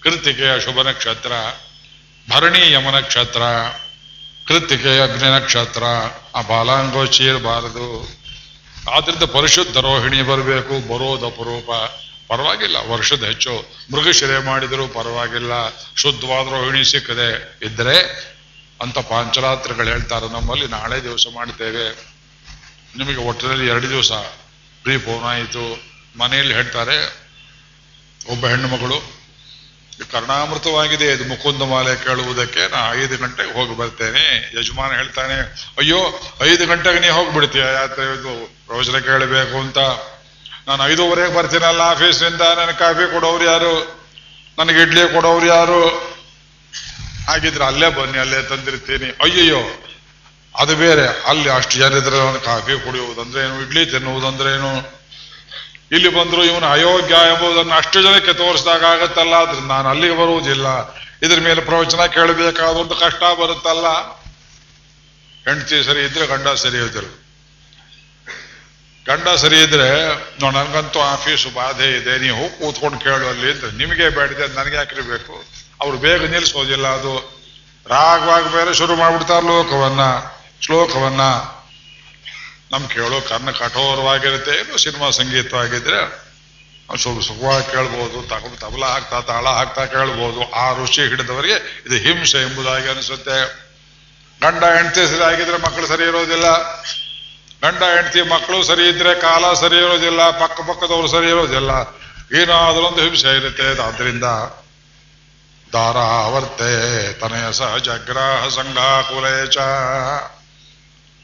ಕೃತಿಕೆ 0.00 0.64
ಶುಭ 0.64 0.80
ನಕ್ಷತ್ರ, 0.80 1.32
ಭರಣಿ 2.30 2.72
ಯಮ 2.72 2.90
ನಕ್ಷತ್ರ. 2.90 3.42
ಕೃತ್ತಿಕೆ 4.46 4.98
ಅಗ್ನಿ 4.98 5.28
ನಕ್ಷತ್ರ 5.36 5.84
ಆ 6.34 6.42
ಬಾಲಾಂಗೋಚಿ 6.42 7.24
ಇರಬಾರದು 7.24 8.08
ಆದ್ರಿಂದ 8.92 9.22
ಪರಿಶುದ್ಧ 9.22 9.76
ರೋಹಿಣಿ 9.76 10.22
ಬರಬೇಕು, 10.22 10.74
ಬರೋದು 10.94 11.26
ಅಪರೂಪ. 11.26 11.70
ಪರವಾಗಿಲ್ಲ, 12.28 12.76
ವರ್ಷದ 12.76 13.24
ಹೆಚ್ಚು 13.24 13.64
ಮೃಗಶಿರೆ 13.92 14.44
ಮಾಡಿದರೂ 14.44 14.88
ಪರವಾಗಿಲ್ಲ. 14.88 15.52
ಶುದ್ಧವಾದ 15.96 16.46
ರೋಹಿಣಿ 16.48 16.84
ಸಿಕ್ಕದೆ 16.90 17.58
ಇದ್ರೆ 17.62 17.98
ಅಂತ 18.82 18.98
ಪಾಂಚರಾತ್ರಿಗಳು 18.98 19.86
ಹೇಳ್ತಾರೆ. 19.86 20.28
ನಮ್ಮಲ್ಲಿ 20.32 20.66
ನಾಳೆ 20.66 21.02
ದಿವಸ 21.02 21.26
ಮಾಡ್ತೇವೆ. 21.34 21.84
ನಿಮಗೆ 22.96 23.16
ಒಟ್ಟಿನಲ್ಲಿ 23.16 23.66
ಎರಡು 23.66 23.88
ದಿವಸ 23.90 24.12
ಪ್ರೀ 24.82 24.98
ಫೋನ್ 24.98 25.24
ಆಯಿತು. 25.24 25.64
ಮನೆಯಲ್ಲಿ 26.18 26.54
ಹೇಳ್ತಾರೆ, 26.54 26.96
ಒಬ್ಬ 28.32 28.46
ಹೆಣ್ಣು 28.46 28.68
ಮಗಳು 28.68 29.13
ಕರ್ಣಾಮೃತವಾಗಿದೆ, 30.02 31.12
ಇದು 31.12 31.24
ಮುಕುಂದ 31.24 31.62
ಮಾಲೆ 31.62 32.04
ಕೇಳುವುದಕ್ಕೆ 32.04 32.70
ನಾ 32.70 32.94
ಐದು 32.94 33.18
ಗಂಟೆಗೆ 33.18 33.52
ಹೋಗಿ 33.52 33.76
ಬರ್ತೇನೆ. 33.76 34.50
ಯಜಮಾನ 34.60 34.92
ಹೇಳ್ತಾನೆ, 34.92 35.36
ಅಯ್ಯೋ, 35.78 36.20
ಐದು 36.42 36.66
ಗಂಟೆಗೆ 36.66 37.00
ನೀ 37.00 37.08
ಹೋಗ್ಬಿಡ್ತೀಯ? 37.08 37.62
ಯಾತ್ರೆ 37.62 38.04
ಇದು 38.14 38.56
ಪ್ರವಚನ 38.66 38.98
ಕೇಳಬೇಕು 38.98 39.58
ಅಂತ. 39.58 39.78
ನಾನು 40.68 40.88
ಐದೂವರೆಗೆ 40.88 41.34
ಬರ್ತೀನಲ್ಲ 41.34 41.80
ಆಫೀಸ್ನಿಂದ. 41.80 42.40
ನನಗೆ 42.40 42.78
ಕಾಫಿ 42.78 43.12
ಕೊಡೋರು 43.12 43.44
ಯಾರು? 43.44 44.04
ನನಗೆ 44.58 44.82
ಇಡ್ಲಿ 44.82 45.12
ಕೊಡೋರು 45.12 45.46
ಯಾರು? 45.46 46.14
ಹಾಗಿದ್ರೆ 47.28 47.64
ಅಲ್ಲೇ 47.64 47.88
ಬನ್ನಿ, 47.88 48.18
ಅಲ್ಲೇ 48.18 48.42
ತಂದಿರ್ತೀನಿ. 48.42 49.10
ಅಯ್ಯಯ್ಯೋ, 49.22 49.62
ಅದು 50.54 50.76
ಬೇರೆ. 50.76 51.06
ಅಲ್ಲಿ 51.28 51.50
ಅಷ್ಟು 51.50 51.74
ಜನ 51.78 51.92
ಇದ್ರೆ 51.92 52.16
ನಾನು 52.16 52.40
ಕಾಫಿ 52.40 52.84
ಕುಡಿಯುವುದಂದ್ರೆ 52.84 53.42
ಏನು, 53.42 53.62
ಇಡ್ಲಿ 53.62 53.86
ತಿನ್ನುವುದಂದ್ರೆ 53.86 54.54
ಏನು? 54.54 55.03
ಇಲ್ಲಿ 55.90 56.10
ಬಂದ್ರು 56.18 56.42
ಇವನು 56.50 56.66
ಅಯೋಗ್ಯ 56.74 57.16
ಎಂಬುದನ್ನು 57.32 57.74
ಅಷ್ಟು 57.80 57.98
ಜನಕ್ಕೆ 58.04 58.32
ತೋರಿಸಿದಾಗ 58.42 58.84
ಆಗತ್ತಲ್ಲ, 58.94 59.34
ಆದ್ರೆ 59.44 59.62
ನಾನು 59.72 59.86
ಅಲ್ಲಿಗೆ 59.92 60.16
ಬರುವುದಿಲ್ಲ. 60.22 60.66
ಇದ್ರ 61.24 61.38
ಮೇಲೆ 61.48 61.60
ಪ್ರವಚನ 61.70 62.02
ಕೇಳಬೇಕಾದ 62.16 62.74
ಒಂದು 62.84 62.94
ಕಷ್ಟ 63.02 63.22
ಬರುತ್ತಲ್ಲ. 63.40 63.86
ಹೆಂಡತಿ 65.46 65.78
ಸರಿ 65.88 66.00
ಇದ್ರೆ 66.08 66.26
ಗಂಡ 66.32 66.48
ಸರಿ 66.64 66.78
ಇದ್ರು. 66.86 67.10
ಗಂಡ 69.06 69.28
ಸರಿ 69.42 69.58
ಇದ್ರೆ 69.66 69.88
ನನ್ಗಂತೂ 70.42 71.00
ಆಫೀಸು 71.14 71.48
ಬಾಧೆ 71.56 71.88
ಇದೆ, 71.98 72.12
ನೀವು 72.24 72.36
ಹೋಗಿ 72.40 72.54
ಕೂತ್ಕೊಂಡು 72.60 72.98
ಕೇಳು 73.06 73.24
ಅಲ್ಲಿ 73.32 73.48
ಅಂತ 73.54 73.64
ನಿಮಗೆ 73.80 74.06
ಬೇಡಿದೆ 74.18 74.46
ನನಗೆ 74.58 74.76
ಹಾಕಿರ್ಬೇಕು 74.80 75.34
ಅವ್ರು 75.82 75.96
ಬೇಗ 76.04 76.20
ನಿಲ್ಲಿಸೋದಿಲ್ಲ 76.34 76.86
ಅದು. 76.98 77.14
ರಾಗವಾಗಿ 77.86 78.48
ಬೇರೆ 78.54 78.72
ಶುರು 78.80 78.94
ಮಾಡ್ಬಿಡ್ತಾರೆ 78.96 79.46
ಲೋಕವನ್ನ, 79.52 80.02
ಶ್ಲೋಕವನ್ನ. 80.64 81.24
ನಮ್ 82.74 82.88
ಕೇಳೋ 82.88 83.20
ಕರ್ಣ 83.20 83.50
ಕಠೋರವಾಗಿರುತ್ತೆ. 83.50 84.60
ಏನು 84.60 84.78
ಸಿನಿಮಾ 84.78 85.10
ಸಂಗೀತವಾಗಿದ್ರೆ 85.10 86.24
ಸ್ವಲ್ಪ 87.02 87.22
ಸುಖವಾಗಿ 87.22 87.72
ಕೇಳ್ಬೋದು 87.72 88.28
ತಗೊಂಡು 88.28 88.56
ತಬಲ 88.56 88.84
ಹಾಕ್ತಾ 88.84 89.20
ತಾಳ 89.20 89.48
ಹಾಕ್ತಾ 89.48 89.86
ಕೇಳ್ಬೋದು. 89.86 90.52
ಆ 90.52 90.72
ರುಚಿ 90.72 91.00
ಹಿಡಿದವರಿಗೆ 91.00 91.84
ಇದು 91.86 91.94
ಹಿಂಸೆ 91.94 92.38
ಎಂಬುದಾಗಿ 92.38 92.88
ಅನಿಸುತ್ತೆ. 92.88 93.36
ಗಂಡ, 94.42 94.64
ಹೆಂಡತಿ 94.64 95.06
ಸರಿ 95.06 95.24
ಆಗಿದ್ರೆ 95.24 95.58
ಮಕ್ಕಳು 95.58 95.86
ಸರಿ 95.86 96.02
ಇರೋದಿಲ್ಲ. 96.02 96.72
ಗಂಡ, 97.62 97.82
ಹೆಂಡತಿ 97.82 98.22
ಮಕ್ಕಳು 98.22 98.62
ಸರಿ 98.62 98.88
ಇದ್ರೆ 98.88 99.20
ಕಾಲ 99.20 99.52
ಸರಿ 99.54 99.76
ಇರೋದಿಲ್ಲ. 99.76 100.30
ಪಕ್ಕ 100.30 100.60
ಪಕ್ಕದವರು 100.60 101.08
ಸರಿ 101.08 101.28
ಇರೋದಿಲ್ಲ. 101.28 101.70
ಏನಾದ್ರೊಂದು 102.40 103.00
ಹಿಂಸೆ 103.02 103.36
ಇರುತ್ತೆ. 103.36 103.82
ಆದ್ರಿಂದ 103.82 104.24
ದಾರಾವರ್ತೆ, 105.72 107.12
ತನಯ 107.12 107.52
ಸಂಘ 107.52 107.88
ಸಂಘಾಕುಲೇಚ 108.48 109.58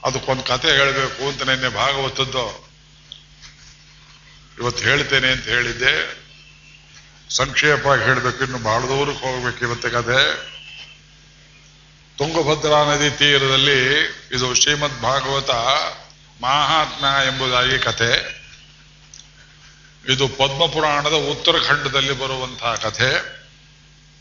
ಅದಕ್ಕೊಂದು 0.04 0.42
ಕತೆ 0.42 0.68
ಹೇಳಬೇಕು 0.68 1.28
ಅಂತ 1.28 1.42
ನಿನ್ನೆ 1.42 1.68
ಭಾಗವತದ್ದು. 1.68 2.70
ಇವತ್ತು 4.58 4.84
ಹೇಳ್ತೇನೆ 4.84 5.28
ಅಂತ 5.28 5.44
ಹೇಳಿದ್ದೆ. 5.44 6.20
ಸಂಕ್ಷೇಪವಾಗಿ 7.30 8.02
ಹೇಳಬೇಕು, 8.02 8.44
ಇನ್ನು 8.44 8.58
ಬಹಳ 8.58 8.80
ದೂರಕ್ಕೆ 8.82 9.26
ಹೋಗ್ಬೇಕು 9.26 9.64
ಇವತ್ತು 9.64 9.90
ಕತೆ. 9.90 10.50
ತುಂಗಭದ್ರಾ 12.18 12.94
ನದಿ 12.94 13.10
ತೀರದಲ್ಲಿ 13.10 14.04
ಇದು 14.32 14.54
ಶ್ರೀಮದ್ 14.54 15.02
ಭಾಗವತ 15.02 15.50
ಮಹಾತ್ಮ 16.42 17.04
ಎಂಬುದಾಗಿ 17.04 17.78
ಕಥೆ 17.78 18.40
ಇದು 20.08 20.28
ಪದ್ಮಪುರಾಣದ 20.28 21.12
ಉತ್ತರಖಂಡದಲ್ಲಿ 21.12 22.12
ಬರುವಂತಹ 22.12 22.74
ಕಥೆ 22.74 23.40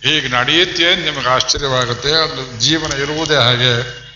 ಹೀಗೆ 0.03 0.27
ನಡೆಯುತ್ತೆ 0.27 0.95
ನಿಮಗೆ 0.95 1.29
ಆಶ್ಚರ್ಯವಾಗುತ್ತೆ. 1.29 2.11
ಅದು 2.11 2.59
ಜೀವನ 2.59 2.91
ಇರುವುದೇ 2.93 3.35
ಹಾಗೆ. 3.35 4.08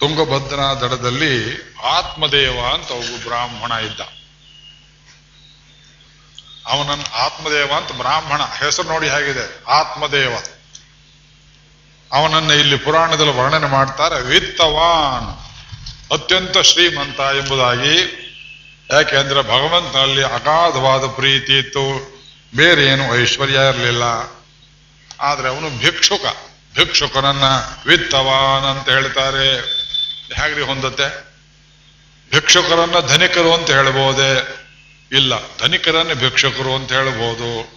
ತುಂಗಭದ್ರಾ 0.00 0.74
ದಡದಲ್ಲಿ 0.74 1.34
ಆತ್ಮದೇವ 1.84 2.74
ಅಂತ 2.74 2.90
ಒಬ್ಬ 2.90 3.24
ಬ್ರಾಹ್ಮಣ 3.24 3.72
ಇದ್ದ. 3.72 4.00
ಅವನನ್ನು 6.66 7.16
ಆತ್ಮದೇವ 7.16 7.72
ಅಂತ 7.76 7.92
ಬ್ರಾಹ್ಮಣ, 7.92 8.42
ಹೆಸರು 8.42 8.88
ನೋಡಿ 8.88 9.08
ಹೇಗಿದೆ, 9.08 9.64
ಆತ್ಮದೇವ. 9.68 10.32
ಅವನನ್ನ 12.12 12.50
ಇಲ್ಲಿ 12.50 12.76
ಪುರಾಣದಲ್ಲಿ 12.76 13.34
ವರ್ಣನೆ 13.34 13.66
ಮಾಡ್ತಾರೆ, 13.66 14.22
ವಿತ್ತವಾನ್, 14.22 15.28
ಅತ್ಯಂತ 16.12 16.58
ಶ್ರೀಮಂತ 16.58 17.20
ಎಂಬುದಾಗಿ. 17.20 18.22
ಯಾಕೆಂದ್ರೆ 18.90 19.42
ಭಗವಂತನಲ್ಲಿ 19.42 20.22
ಅಗಾಧವಾದ 20.24 21.06
ಪ್ರೀತಿ 21.06 21.58
ಇತ್ತು, 21.58 22.16
ಬೇರೆ 22.56 22.86
ಏನು 22.86 23.22
ಐಶ್ವರ್ಯ 23.22 23.54
ಇರಲಿಲ್ಲ. 23.54 24.02
ಆದ್ರೆ 25.20 25.48
ಅವನು 25.48 25.78
ಭಿಕ್ಷುಕ, 25.78 26.24
ಭಿಕ್ಷುಕನನ್ನ 26.74 27.44
ವಿತ್ತವಾನ್ 27.86 28.64
ಅಂತ 28.64 28.88
ಹೇಳ್ತಾರೆ. 28.88 29.75
ಹೇಗ್ರಿ 30.34 30.62
ಹೊಂದತ್ತೆ? 30.62 31.36
ಭಿಕ್ಷುಕರನ್ನ 32.30 33.06
ಧನಿಕರು 33.06 33.54
ಅಂತ 33.54 33.70
ಹೇಳ್ಬೋದೇ? 33.70 34.62
ಇಲ್ಲ, 35.12 35.58
ಧನಿಕರನ್ನ 35.58 36.12
ಭಿಕ್ಷುಕರು 36.12 36.74
ಅಂತ 36.74 36.92
ಹೇಳ್ಬೋದು. 36.92 37.76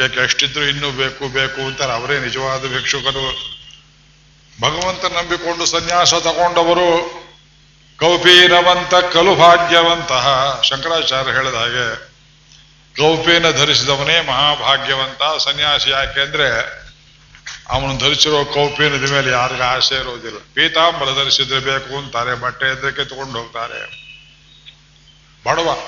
ಯಾಕೆ 0.00 0.24
ಎಷ್ಟಿದ್ರು 0.24 0.64
ಇನ್ನೂ 0.64 0.90
ಬೇಕು 0.90 1.28
ಬೇಕು 1.28 1.60
ಅಂತಾರೆ. 1.60 1.92
ಅವರೇ 1.92 2.18
ನಿಜವಾದ 2.18 2.60
ಭಿಕ್ಷುಕರು. 2.60 3.54
ಭಗವಂತ 4.60 5.04
ನಂಬಿಕೊಂಡು 5.04 5.66
ಸನ್ಯಾಸ 5.66 6.14
ತಗೊಂಡವರು 6.14 7.24
ಕೌಪೀನವಂತ 8.00 8.94
ಕಲುಭಾಗ್ಯವಂತಹ. 8.94 10.60
ಶಂಕರಾಚಾರ್ಯ 10.64 11.32
ಹೇಳಿದ 11.32 11.54
ಹಾಗೆ 11.54 11.96
ಕೌಪೀನ 12.96 13.50
ಧರಿಸಿದವನೇ 13.50 14.20
ಮಹಾಭಾಗ್ಯವಂತ. 14.20 15.42
ಸನ್ಯಾಸಿ 15.42 15.90
ಯಾಕೆ 15.90 16.20
ಅಂದ್ರೆ 16.20 16.83
ಅವನು 17.68 17.98
ಧರಿಸಿರೋ 17.98 18.44
ಕೌಪೀನದ 18.44 19.10
ಮೇಲೆ 19.10 19.30
ಯಾರಿಗೂ 19.30 19.62
ಆಸೆ 19.62 19.94
ಇರೋದಿಲ್ಲ 19.94 20.38
ಪೀತಾಂಬರ 20.54 21.06
ಧರಿಸಿದ್ರೆ 21.06 21.58
ಬೇಕು 21.58 21.98
ಅಂತಾರೆ, 21.98 22.34
ಬಟ್ಟೆ 22.34 22.66
ಎದ್ರಕ್ಕೆ 22.66 23.04
ತಗೊಂಡು 23.04 23.38
ಹೋಗ್ತಾರೆ. 23.38 24.04
ಬಡವ 25.46 25.78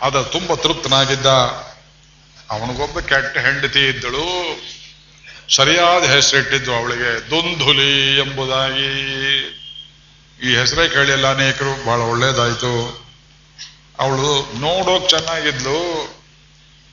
ಅದ 0.00 0.22
ತುಂಬ 0.22 0.54
ತೃಪ್ತನಾಗಿದ್ದ 0.54 1.26
ಅವನಿಗೊಬ್ಬ 2.50 3.00
ಕೆಟ್ಟ 3.00 3.38
ಹೆಂಡತಿ 3.38 3.88
ಇದ್ದಳು. 3.88 4.26
ಸರಿಯಾದ 5.56 6.04
ಹೆಸರಿಟ್ಟಿದ್ದು 6.04 6.74
ಅವಳಿಗೆ 6.74 7.30
ದುಂಧುಲಿ 7.30 8.18
ಎಂಬುದಾಗಿ. 8.18 8.90
ಈ 10.42 10.56
ಹೆಸರೇ 10.56 10.88
ಕೇಳಿಲ್ಲ 10.88 11.34
ಅನೇಕರು, 11.34 11.86
ಬಹಳ 11.86 11.98
ಒಳ್ಳೇದಾಯ್ತು. 11.98 12.72
ಅವಳು 13.98 14.58
ನೋಡೋಕ್ 14.60 15.10
ಚೆನ್ನಾಗಿದ್ಲು. 15.10 16.08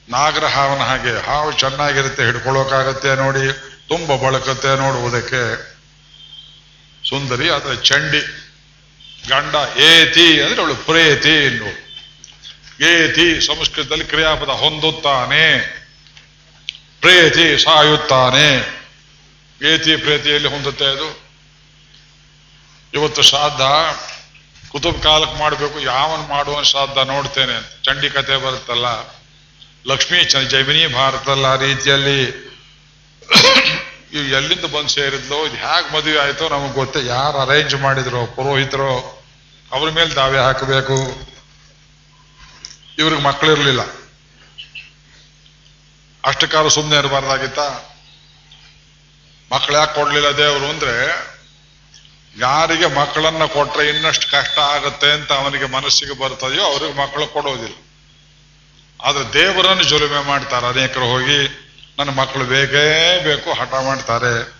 ನಾಗರ 0.09 0.45
ಹಾವನ 0.45 0.79
ಹಾಗೆ 0.79 1.25
ಹಾವು 1.25 1.51
ಚೆನ್ನಾಗಿರುತ್ತೆ 1.51 2.23
ಹಿಡ್ಕೊಳ್ಳೋಕಾಗತ್ತೆ 2.23 3.15
ನೋಡಿ. 3.15 3.64
ತುಂಬ 3.89 4.15
ಬಳಕತೆ 4.15 4.77
ನೋಡುವುದಕ್ಕೆ 4.77 5.75
ಸುಂದರಿ, 7.09 7.49
ಆದರೆ 7.49 7.75
ಚಂಡಿ, 7.75 8.19
ಗಂಡ, 9.29 9.79
ಏತಿ, 9.79 10.41
ಅಂದ್ರೆ 10.41 10.61
ಅವಳು 10.61 10.75
ಪ್ರೇತಿ 10.75 11.29
ಎನ್ನು 11.29 11.85
ಏತಿ 12.85 13.41
ಸಂಸ್ಕೃತದಲ್ಲಿ 13.41 14.05
ಕ್ರಿಯಾಪದ 14.05 14.49
ಹೊಂದುತ್ತಾನೆ. 14.49 15.59
ಪ್ರೇತಿ 17.01 17.63
ಸಾಯುತ್ತಾನೆ. 17.63 18.75
ಏತಿ 19.63 19.95
ಪ್ರೇತಿಯಲ್ಲಿ 19.95 20.49
ಹೊಂದುತ್ತೆ 20.49 20.85
ಅದು. 20.85 21.21
ಇವತ್ತು 22.93 23.21
ಶ್ರಾದ್ದ, 23.21 23.61
ಕುತುಬ್ 24.69 25.03
ಕಾಲಕ್ಕೆ 25.03 25.39
ಮಾಡಬೇಕು, 25.39 25.79
ಯಾವನ್ 25.79 26.29
ಮಾಡುವ 26.29 26.63
ಶ್ರಾದ್ದ 26.63 26.97
ನೋಡ್ತೇನೆ 26.97 27.83
ಚಂಡಿ 27.83 28.09
ಕತೆ 28.09 28.37
ಬರುತ್ತಲ್ಲ. 28.37 28.85
ಲಕ್ಷ್ಮೀ 29.87 30.23
ಜೈಮಿನಿ 30.23 30.87
ಭಾರತಲ್ಲ 30.87 31.45
ಆ 31.45 31.55
ರೀತಿಯಲ್ಲಿ 31.55 32.44
ಇವು 34.13 34.23
ಎಲ್ಲಿಂದ 34.23 34.65
ಬಂದು 34.65 34.87
ಸೇರಿದ್ಲೋ, 34.87 35.45
ಇದು 35.45 35.55
ಹೇಗೆ 35.55 35.93
ಮದುವೆ 35.93 36.19
ಆಯ್ತೋ 36.19 36.49
ನಮಗೆ 36.49 36.73
ಗೊತ್ತೇ. 36.73 37.05
ಯಾರು 37.05 37.37
ಅರೇಂಜ್ 37.37 37.75
ಮಾಡಿದ್ರು, 37.75 38.35
ಪುರೋಹಿತರು, 38.35 39.23
ಅವ್ರ 39.71 39.91
ಮೇಲೆ 39.91 40.15
ದಾವೆ 40.15 40.39
ಹಾಕಬೇಕು. 40.39 40.95
ಇವ್ರಿಗೆ 42.97 43.21
ಮಕ್ಕಳಿರ್ಲಿಲ್ಲ 43.21 43.81
ಅಷ್ಟಕ್ಕಾರು 46.25 46.69
ಸುಮ್ಮನೆ 46.69 46.99
ಇರಬಾರ್ದಾಗಿತ್ತ? 46.99 47.59
ಮಕ್ಕಳು 49.53 49.77
ಯಾಕೆ 49.77 49.95
ಕೊಡ್ಲಿಲ್ಲ 49.95 50.37
ದೇವರು 50.37 50.65
ಅಂದ್ರೆ, 50.65 51.25
ಯಾರಿಗೆ 52.37 52.85
ಮಕ್ಕಳನ್ನ 52.85 53.45
ಕೊಟ್ರೆ 53.45 53.87
ಇನ್ನಷ್ಟು 53.87 54.31
ಕಷ್ಟ 54.31 54.59
ಆಗುತ್ತೆ 54.59 55.11
ಅಂತ 55.11 55.31
ಅವನಿಗೆ 55.31 55.65
ಮನಸ್ಸಿಗೆ 55.65 56.19
ಬರ್ತದೆಯೋ 56.19 56.63
ಅವ್ರಿಗೆ 56.63 56.93
ಮಕ್ಕಳು 56.93 57.27
ಕೊಡೋದಿಲ್ಲ. 57.27 57.75
ಆದ್ರೆ 59.03 59.33
ದೇವರನ್ನು 59.33 59.83
ಜುಲುಮೆ 59.83 60.27
ಮಾಡ್ತಾರೆ 60.27 60.67
ಅನೇಕರು 60.67 61.05
ಹೋಗಿ. 61.05 61.64
ನನ್ನ 61.97 62.09
ಮಕ್ಕಳು 62.09 62.43
ಬೇಕೇ 62.43 63.19
ಬೇಕು, 63.23 63.53
ಹಠ 63.53 63.73
ಮಾಡ್ತಾರೆ. 63.73 64.53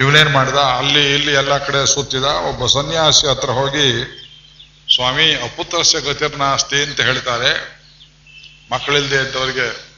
ಇವನೇನ್ 0.00 0.28
ಮಾಡಿದ? 0.28 0.54
ಅಲ್ಲಿ 0.54 1.14
ಇಲ್ಲಿ 1.14 1.32
ಎಲ್ಲ 1.32 1.58
ಕಡೆ 1.58 1.94
ಸುತ್ತಿದ. 1.94 2.22
ಒಬ್ಬ 2.22 2.66
ಸನ್ಯಾಸಿ 2.66 3.26
ಹತ್ರ 3.26 3.50
ಹೋಗಿ, 3.50 3.88
ಸ್ವಾಮಿ 4.94 5.34
ಅಪುತ್ರಸ್ಯ 5.34 6.00
ಗತಿರ್ನಾಸ್ತಿ 6.00 6.82
ಅಂತ 6.82 7.00
ಹೇಳ್ತಾರೆ. 7.00 7.80
ಮಕ್ಕಳಿಲ್ಲದೆ 8.70 9.16
ಇದ್ದವರಿಗೆ 9.16 9.90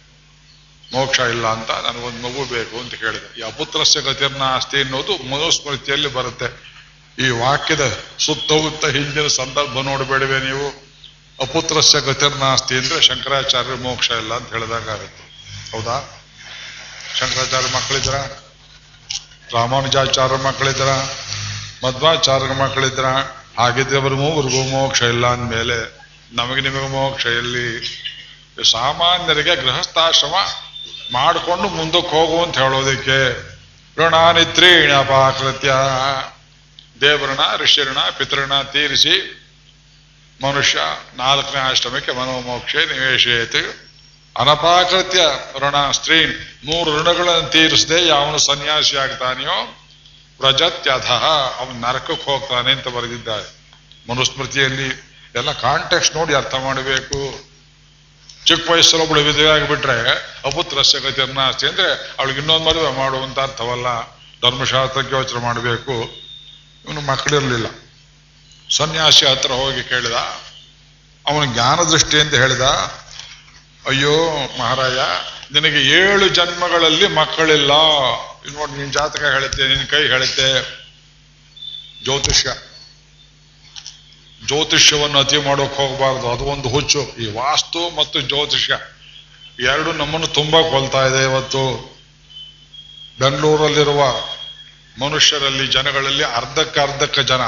ಮೋಕ್ಷ 0.93 1.19
ಇಲ್ಲ 1.19 1.47
ಅಂತ 1.47 1.71
ನನಗೊಂದು 1.71 2.29
ಮಗು 2.29 2.55
ಬೇಕು 2.55 2.81
ಅಂತ 2.81 2.95
ಕೇಳಿದೆ 2.95 3.41
ಈ 3.41 3.43
ಅಪುತ್ರಸ್ಯ 3.43 4.01
ಗತಿರ್ನಾಸ್ತಿ 4.01 4.81
ಅನ್ನೋದು 4.81 5.31
ಮನೋಸ್ಮೃತಿಯಲ್ಲಿ 5.31 6.13
ಬರುತ್ತೆ. 6.13 6.73
ಈ 7.19 7.29
ವಾಕ್ಯದ 7.29 7.99
ಸುತ್ತಮುತ್ತ 8.19 8.85
ಹಿಂದಿನ 8.85 9.27
ಸಂದರ್ಭ 9.27 9.81
ನೋಡಬೇಡವೆ 9.81 10.41
ನೀವು. 10.41 10.93
ಅಪುತ್ರಸ್ಯ 11.43 12.01
ಗತಿರ್ನಾಸ್ತಿ 12.01 12.75
ಅಂದ್ರೆ 12.75 13.03
ಶಂಕರಾಚಾರ್ಯ 13.03 13.75
ಮೋಕ್ಷ 13.83 14.11
ಇಲ್ಲ 14.11 14.35
ಅಂತ 14.35 14.53
ಹೇಳಿದಾಗುತ್ತೆ 14.53 15.25
ಹೌದಾ? 15.73 16.22
ಶಂಕರಾಚಾರ್ಯ 17.19 17.77
ಮಕ್ಕಳಿದ್ರ 17.77 18.15
ರಾಮಾನುಜಾಚಾರ್ಯ 19.57 20.37
ಮಕ್ಕಳಿದ್ರ 20.37 20.89
ಮಧ್ವಾಚಾರ್ಯ 21.87 22.47
ಮಕ್ಕಳಿದ್ರ 22.47 23.07
ಹಾಗಿದ್ರೆ 23.59 23.97
ಅವ್ರ 24.01 24.13
ಮೂವರಿಗೂ 24.13 24.63
ಮೋಕ್ಷ 24.63 25.03
ಇಲ್ಲ 25.03 25.27
ಅಂದಮೇಲೆ 25.27 26.03
ನಮಗೆ 26.33 26.61
ನಿಮಗೆ 26.61 26.89
ಮೋಕ್ಷ 26.89 27.27
ಇಲ್ಲಿ 27.27 28.03
ಸಾಮಾನ್ಯರಿಗೆ 28.71 29.57
ಗೃಹಸ್ಥಾಶ್ರಮ 29.57 30.35
ಮಾಡಿಕೊಂಡು 31.13 31.69
ಮುಂದಕ್ಕೆ 31.69 32.11
ಹೋಗು 32.11 32.43
ಅಂತ 32.43 32.59
ಹೇಳೋದಕ್ಕೆ. 32.59 33.53
ಋಣಾನಿತ್ರೀಣ 33.97 34.97
ಪಾಕೃತ್ಯ. 34.97 35.73
ದೇವರಣ 37.01 37.57
ಋಷಿರಣ 37.57 37.99
ಪಿತೃಣ 38.19 38.63
ತೀರಿಸಿ 38.63 39.39
ಮನುಷ್ಯ 40.45 40.79
ನಾಲ್ಕನೇ 41.17 41.61
ಆಶ್ರಮಕ್ಕೆ 41.61 42.13
ಮನೋಮೋಕ್ಷೆ 42.13 42.79
ನಿವೇಶಯತೆ. 42.79 43.92
ಅನಪಾಕೃತ್ಯ 44.37 45.23
ಋಣ 45.59 45.79
ಸ್ತ್ರೀನ್ 45.91 46.35
ಮೂರು 46.67 46.91
ಋಣಗಳನ್ನು 46.99 47.49
ತೀರಿಸದೆ 47.51 47.99
ಯಾವನು 48.09 48.39
ಸನ್ಯಾಸಿ 48.39 48.97
ಆಗ್ತಾನೆಯೋ 48.97 49.57
ಪ್ರಜತ್ಯಧ 50.39 51.09
ಅವನು 51.61 51.75
ನರಕಕ್ಕೆ 51.81 52.25
ಹೋಗ್ತಾನೆ 52.25 52.71
ಅಂತ 52.73 52.89
ಬರೆದಿದ್ದಾರೆ. 52.89 53.47
ಮನುಸ್ಮೃತಿಯಲ್ಲಿ 54.11 54.89
ಎಲ್ಲ 55.35 55.51
ಕಾಂಟೆಕ್ಸ್ಟ್ 55.53 56.17
ನೋಡಿ 56.17 56.35
ಅರ್ಥ 56.35 56.55
ಮಾಡಬೇಕು. 56.55 57.21
ಚಿಕ್ಕ 58.47 58.71
ವಯಸ್ಸಲ್ಲಿ 58.71 59.03
ಒಬ್ಬಳು 59.05 59.21
ವಿಧವೆ 59.21 59.51
ಆಗಿಬಿಟ್ರೆ, 59.51 59.97
ಅಪುತ್ರಸ್ಯ 60.49 61.01
ಗತಿರ್ನಾಸ್ತಿ 61.01 61.67
ಅಂದ್ರೆ 61.67 61.89
ಅವಳಿಗೆ 62.19 62.39
ಇನ್ನೊಂದು 62.39 62.65
ಮದುವೆ 62.65 62.91
ಮಾಡುವಂತ 62.99 63.39
ಅರ್ಥವಲ್ಲ. 63.39 63.89
ಧರ್ಮಶಾಸ್ತ್ರಕ್ಕೆ 64.43 65.15
ಯೋಚನೆ 65.15 65.41
ಮಾಡಬೇಕು. 65.41 65.95
ಇವನು 66.85 67.01
ಮಕ್ಕಳಿರಲಿಲ್ಲ. 67.01 67.69
ಸನ್ಯಾಸಿ 68.77 69.27
ಹತ್ರ 69.27 69.53
ಹೋಗಿ 69.53 69.83
ಕೇಳಿದ, 69.85 70.19
ಅವನ 71.27 71.45
ಜ್ಞಾನ 71.53 71.79
ದೃಷ್ಟಿ 71.83 72.17
ಅಂತ 72.21 72.35
ಹೇಳಿದ 72.35 72.67
ಅಯ್ಯೋ, 73.87 74.37
ಮಹಾರಾಜ, 74.59 74.97
ನಿನಗೆ 75.53 75.83
ಏಳು 75.83 76.29
ಜನ್ಮಗಳಲ್ಲಿ 76.29 77.07
ಮಕ್ಕಳಿಲ್ಲ. 77.07 77.71
ಇದ್ 78.47 78.55
ನೋಡಿ, 78.55 78.73
ನಿನ್ 78.73 78.93
ಜಾತಕ 78.93 79.23
ಹೇಳುತ್ತೆ 79.23 79.69
ನಿನ್ನ 79.69 79.85
ಕೈ 79.85 80.03
ಹೇಳುತ್ತೆ. 80.09 80.83
ಜ್ಯೋತಿಷ್ಯ. 82.05 82.53
ಜ್ಯೋತಿಷ್ಯವನ್ನು 84.47 85.19
ಅತಿ 85.19 85.39
ಮಾಡೋಕೆ 85.39 85.77
ಹೋಗಬಾರ್ದು. 85.77 86.33
ಅದು 86.33 86.45
ಒಂದು 86.45 86.69
ಹುಚ್ಚು. 86.69 87.03
ಈ 87.03 87.33
ವಾಸ್ತು 87.33 87.97
ಮತ್ತು 87.97 88.21
ಜ್ಯೋತಿಷ್ಯ 88.21 88.79
ಎರಡು 89.61 89.93
ನಮ್ಮನ್ನು 89.93 90.27
ತುಂಬಾ 90.27 90.63
ಕೊಲ್ತಾ 90.63 91.07
ಇದೆ 91.07 91.23
ಇವತ್ತು. 91.23 91.93
ಬೆಂಗಳೂರಲ್ಲಿರುವ 93.19 94.03
ಮನುಷ್ಯರಲ್ಲಿ, 95.05 95.67
ಜನಗಳಲ್ಲಿ 95.67 96.25
ಅರ್ಧಕ್ಕೆ 96.25 96.81
ಅರ್ಧಕ್ಕೆ 96.81 97.23
ಜನ 97.23 97.41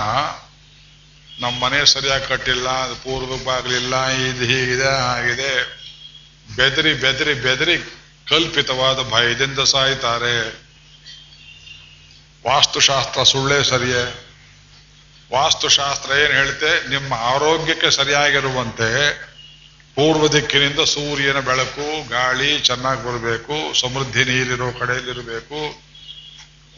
ನಮ್ಮ 1.39 1.65
ಮನೆ 1.65 1.87
ಸರಿಯಾಗಿ 1.87 2.27
ಕಟ್ಟಿಲ್ಲ, 2.27 2.69
ಅದು 2.69 2.95
ಪೂರ್ವ 2.95 3.45
ಬಾಗ್ಲಿಲ್ಲ 3.45 4.07
ಇದು 4.07 4.45
ಹೀಗಿದೆ, 4.45 4.99
ಹಾಗಿದೆ. 4.99 5.84
ಬೆದರಿ 6.57 6.95
ಬೆದರಿ 6.95 7.35
ಬೆದರಿ 7.35 7.77
ಕಲ್ಪಿತವಾದ 8.29 9.11
ಭಯದಿಂದ 9.11 9.59
ಸಾಯ್ತಾರೆ. 9.59 10.65
ವಾಸ್ತುಶಾಸ್ತ್ರ 12.47 13.23
ಸುಳ್ಳೇ 13.23 13.65
ಸರಿಯೇ. 13.65 14.31
ವಾಸ್ತುಶಾಸ್ತ್ರ 15.33 16.11
ಏನು 16.11 16.33
ಹೇಳುತ್ತೆ 16.33 16.89
ನಿಮ್ಮ 16.89 17.15
ಆರೋಗ್ಯಕ್ಕೆ 17.15 17.91
ಸರಿಯಾಗಿರುವಂತೆ 17.91 18.89
ಪೂರ್ವ 19.95 20.29
ದಿಕ್ಕಿನಿಂದ 20.29 20.81
ಸೂರ್ಯನ 20.81 21.41
ಬೆಳಕು, 21.41 22.09
ಗಾಳಿ 22.09 22.61
ಚೆನ್ನಾಗಿ 22.61 23.05
ಬರಬೇಕು, 23.05 23.81
ಸಮೃದ್ಧಿ 23.81 24.25
ನೀರಿರೋ 24.25 24.73
ಕಡೆಯಲ್ಲಿರಬೇಕು 24.73 25.85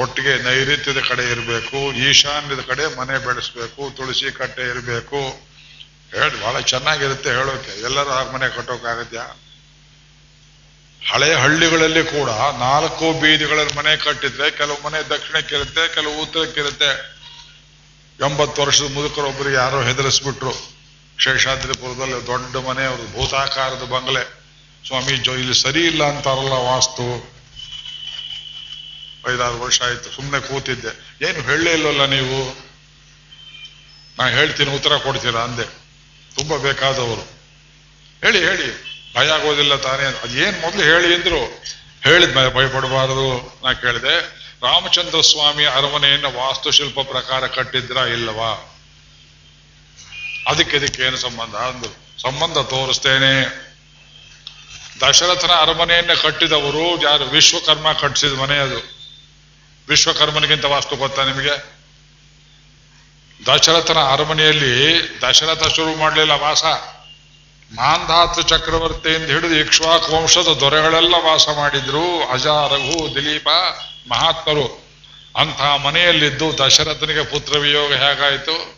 ಒಟ್ಟಿಗೆ 0.01 0.43
ನೈಋತ್ಯದ 0.43 0.99
ಕಡೆ 1.09 1.31
ಇರಬೇಕು, 1.31 1.95
ಈಶಾನ್ಯದ 1.95 2.61
ಕಡೆ 2.61 2.97
ಮನೆ 2.97 3.27
ಬೆಳೆಸ್ಬೇಕು, 3.27 3.97
ತುಳಸಿ 3.97 4.33
ಕಟ್ಟೆ 4.33 4.62
ಇರಬೇಕು. 4.62 5.21
ಹೇಳಿ 6.11 6.43
ಬಹಳ 6.43 6.61
ಚೆನ್ನಾಗಿರುತ್ತೆ 6.61 7.31
ಹೇಳೋಕೆ. 7.31 7.81
ಎಲ್ಲರೂ 7.83 8.11
ಆ 8.11 8.33
ಮನೆ 8.33 8.49
ಹಳೆಯ 11.13 11.35
ಹಳ್ಳಿಗಳಲ್ಲಿ 11.35 12.05
ಕೂಡ 12.05 12.31
ನಾಲ್ಕು 12.59 13.21
ಬೀದಿಗಳಲ್ಲಿ 13.21 13.75
ಮನೆ 13.75 13.97
ಕಟ್ಟಿದ್ರೆ, 13.97 14.51
ಕೆಲವು 14.51 14.83
ಮನೆ 14.83 15.11
ದಕ್ಷಿಣಕ್ಕಿರುತ್ತೆ 15.11 15.95
ಕೆಲವು 15.95 16.23
ಉತ್ತರಕ್ಕಿರುತ್ತೆ 16.23 17.17
ಎಂಬತ್ತು 18.27 18.63
ವರ್ಷದ 18.63 18.95
ಮುದುಕರೊಬ್ಬರಿಗೆ 18.95 19.55
ಯಾರೋ 19.55 19.83
ಹೆದರಿಸ್ಬಿಟ್ರು. 19.83 20.77
ಶೇಷಾದ್ರಿಪುರದಲ್ಲಿ 21.19 22.27
ದೊಡ್ಡ 22.27 22.57
ಮನೆ, 22.57 22.85
ಅವರು 22.85 23.13
ಭೂತಾಕಾರದ 23.13 23.83
ಬಂಗಲೆ. 23.83 24.47
ಸ್ವಾಮಿ, 24.87 25.17
ಜೋ, 25.17 25.33
ಇಲ್ಲಿ 25.33 25.55
ಸರಿ 25.55 25.81
ಇಲ್ಲ 25.81 26.05
ಅಂತಾರಲ್ಲ 26.05 26.53
ವಾಸ್ತು. 26.53 27.37
ಐದಾರು 29.35 29.61
ವರ್ಷ 29.61 29.83
ಆಯ್ತು 29.83 30.11
ಸುಮ್ಮನೆ 30.11 30.41
ಕೂತಿದ್ದೆ. 30.41 31.29
ಏನು 31.29 31.41
ಹೇಳಲೇ 31.41 31.73
ಇಲ್ಲವಲ್ಲ 31.73 32.07
ನೀವು? 32.07 32.67
ನಾ 34.19 34.29
ಹೇಳ್ತೀನಿ, 34.29 34.75
ಉತ್ತರ 34.75 34.97
ಕೊಡ್ತೀರಾ 34.97 35.41
ಅಂದೆ. 35.41 35.65
ತುಂಬಾ 36.37 36.57
ಬೇಕಾದವರು. 36.57 37.23
ಹೇಳಿ 38.25 38.39
ಹೇಳಿ. 38.39 38.96
ಭಯ 39.16 39.31
ಆಗೋದಿಲ್ಲ 39.31 39.76
ತಾನೇ 39.76 40.02
ಅದೇನ್ 40.02 40.61
ಮೊದಲು 40.61 40.83
ಹೇಳಿ 40.83 41.14
ಅಂದ್ರು, 41.14 41.64
ಹೇಳಿದ 42.05 42.35
ಭಯಪಡಬಾರದು 42.35 43.61
ನಾ 43.64 43.72
ಕೇಳಿದೆ, 43.72 44.20
ರಾಮಚಂದ್ರ 44.62 45.20
ಸ್ವಾಮಿ 45.20 45.66
ಅರಮನೆಯನ್ನು 45.66 46.38
ವಾಸ್ತುಶಿಲ್ಪ 46.38 47.00
ಪ್ರಕಾರ 47.00 47.46
ಕಟ್ಟಿದ್ರ 47.46 47.96
ಇಲ್ಲವಾ? 47.96 48.76
ಅದಕ್ಕೆ 50.48 50.76
ಇದಕ್ಕೆ 50.76 51.02
ಏನು 51.02 51.16
ಸಂಬಂಧ 51.16 51.55
ಅಂದ್ರು. 51.55 52.22
ಸಂಬಂಧ 52.22 52.59
ತೋರಿಸ್ತೇನೆ. 52.59 53.66
ದಶರಥನ 55.00 55.50
ಅರಮನೆಯನ್ನ 55.50 56.12
ಕಟ್ಟಿದವರು 56.12 57.02
ಯಾರು? 57.02 57.24
ವಿಶ್ವಕರ್ಮ 57.24 57.92
ಕಟ್ಟಿಸಿದ 57.92 58.38
ಮನೆ 58.38 58.59
ಅದು. 58.59 58.96
ವಿಶ್ವಕರ್ಮನಿಗಿಂತ 59.88 60.64
ವಾಸ್ತು 60.64 60.96
ಗೊತ್ತಾ 60.96 61.24
ನಿಮಗೆ? 61.24 61.76
ದಶರಥನ 63.46 63.98
ಅರಮನೆಯಲ್ಲಿ 63.98 65.02
ದಶರಥ 65.22 65.74
ಶುರು 65.76 65.98
ಮಾಡಲಿಲ್ಲ 65.98 66.33
ವಾಸ. 66.33 66.64
ಮಾಂಧಾತ್ರ 67.72 68.42
ಚಕ್ರವರ್ತಿಯಿಂದ 68.42 69.24
ಹಿಡಿದು 69.24 69.55
ಇಕ್ಷ್ವಾಕ್ 69.55 70.11
ವಂಶದ 70.11 70.48
ದೊರೆಗಳೆಲ್ಲ 70.61 71.14
ವಾಸ 71.14 71.48
ಮಾಡಿದ್ರು. 71.48 72.29
ಅಜ 72.33 72.46
ರಘು 72.46 73.14
ದಿಲೀಪ, 73.14 73.48
ಮಹಾತ್ಮರು. 74.09 74.87
ಅಂಥ 75.37 75.62
ಮನೆಯಲ್ಲಿದ್ದು 75.62 76.59
ದಶರಥನಿಗೆ 76.59 77.24
ಪುತ್ರ 77.24 77.59
ವಿಯೋಗ 77.59 77.94
ಹೇಗಾಯಿತು? 77.94 78.76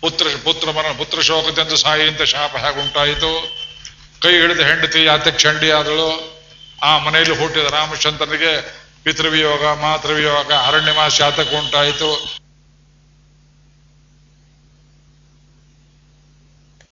ಪುತ್ರ 0.00 0.26
ಪುತ್ರ 0.44 0.70
ಮನ 0.70 0.86
ಪುತ್ರ 0.98 1.20
ಶೋಕದಿಂದ 1.20 1.72
ಸಾಯಿಯಿಂದ 1.72 2.20
ಶಾಪ 2.20 2.56
ಹೇಗುಂಟಾಯಿತು? 2.56 3.54
ಕೈ 4.22 4.32
ಹಿಡಿದ 4.32 4.60
ಹೆಂಡತಿ 4.60 5.04
ಯಾತೆ 5.04 5.30
ಚಂಡಿಯಾದಳು 5.30 6.34
ಆ 6.82 6.98
ಮನೆಯಲ್ಲಿ 6.98 7.38
ಹುಟ್ಟಿದ 7.38 7.66
ರಾಮಚಂದ್ರನಿಗೆ 7.66 8.84
ಪಿತೃವಿಯೋಗ, 9.04 9.66
ಮಾತೃವಿಯೋಗ 9.66 10.52
ಅರಣ್ಯವಾಸಿ 10.52 11.22
ಆತಕ್ಕೆ 11.22 11.56
ಉಂಟಾಯಿತು. 11.56 12.43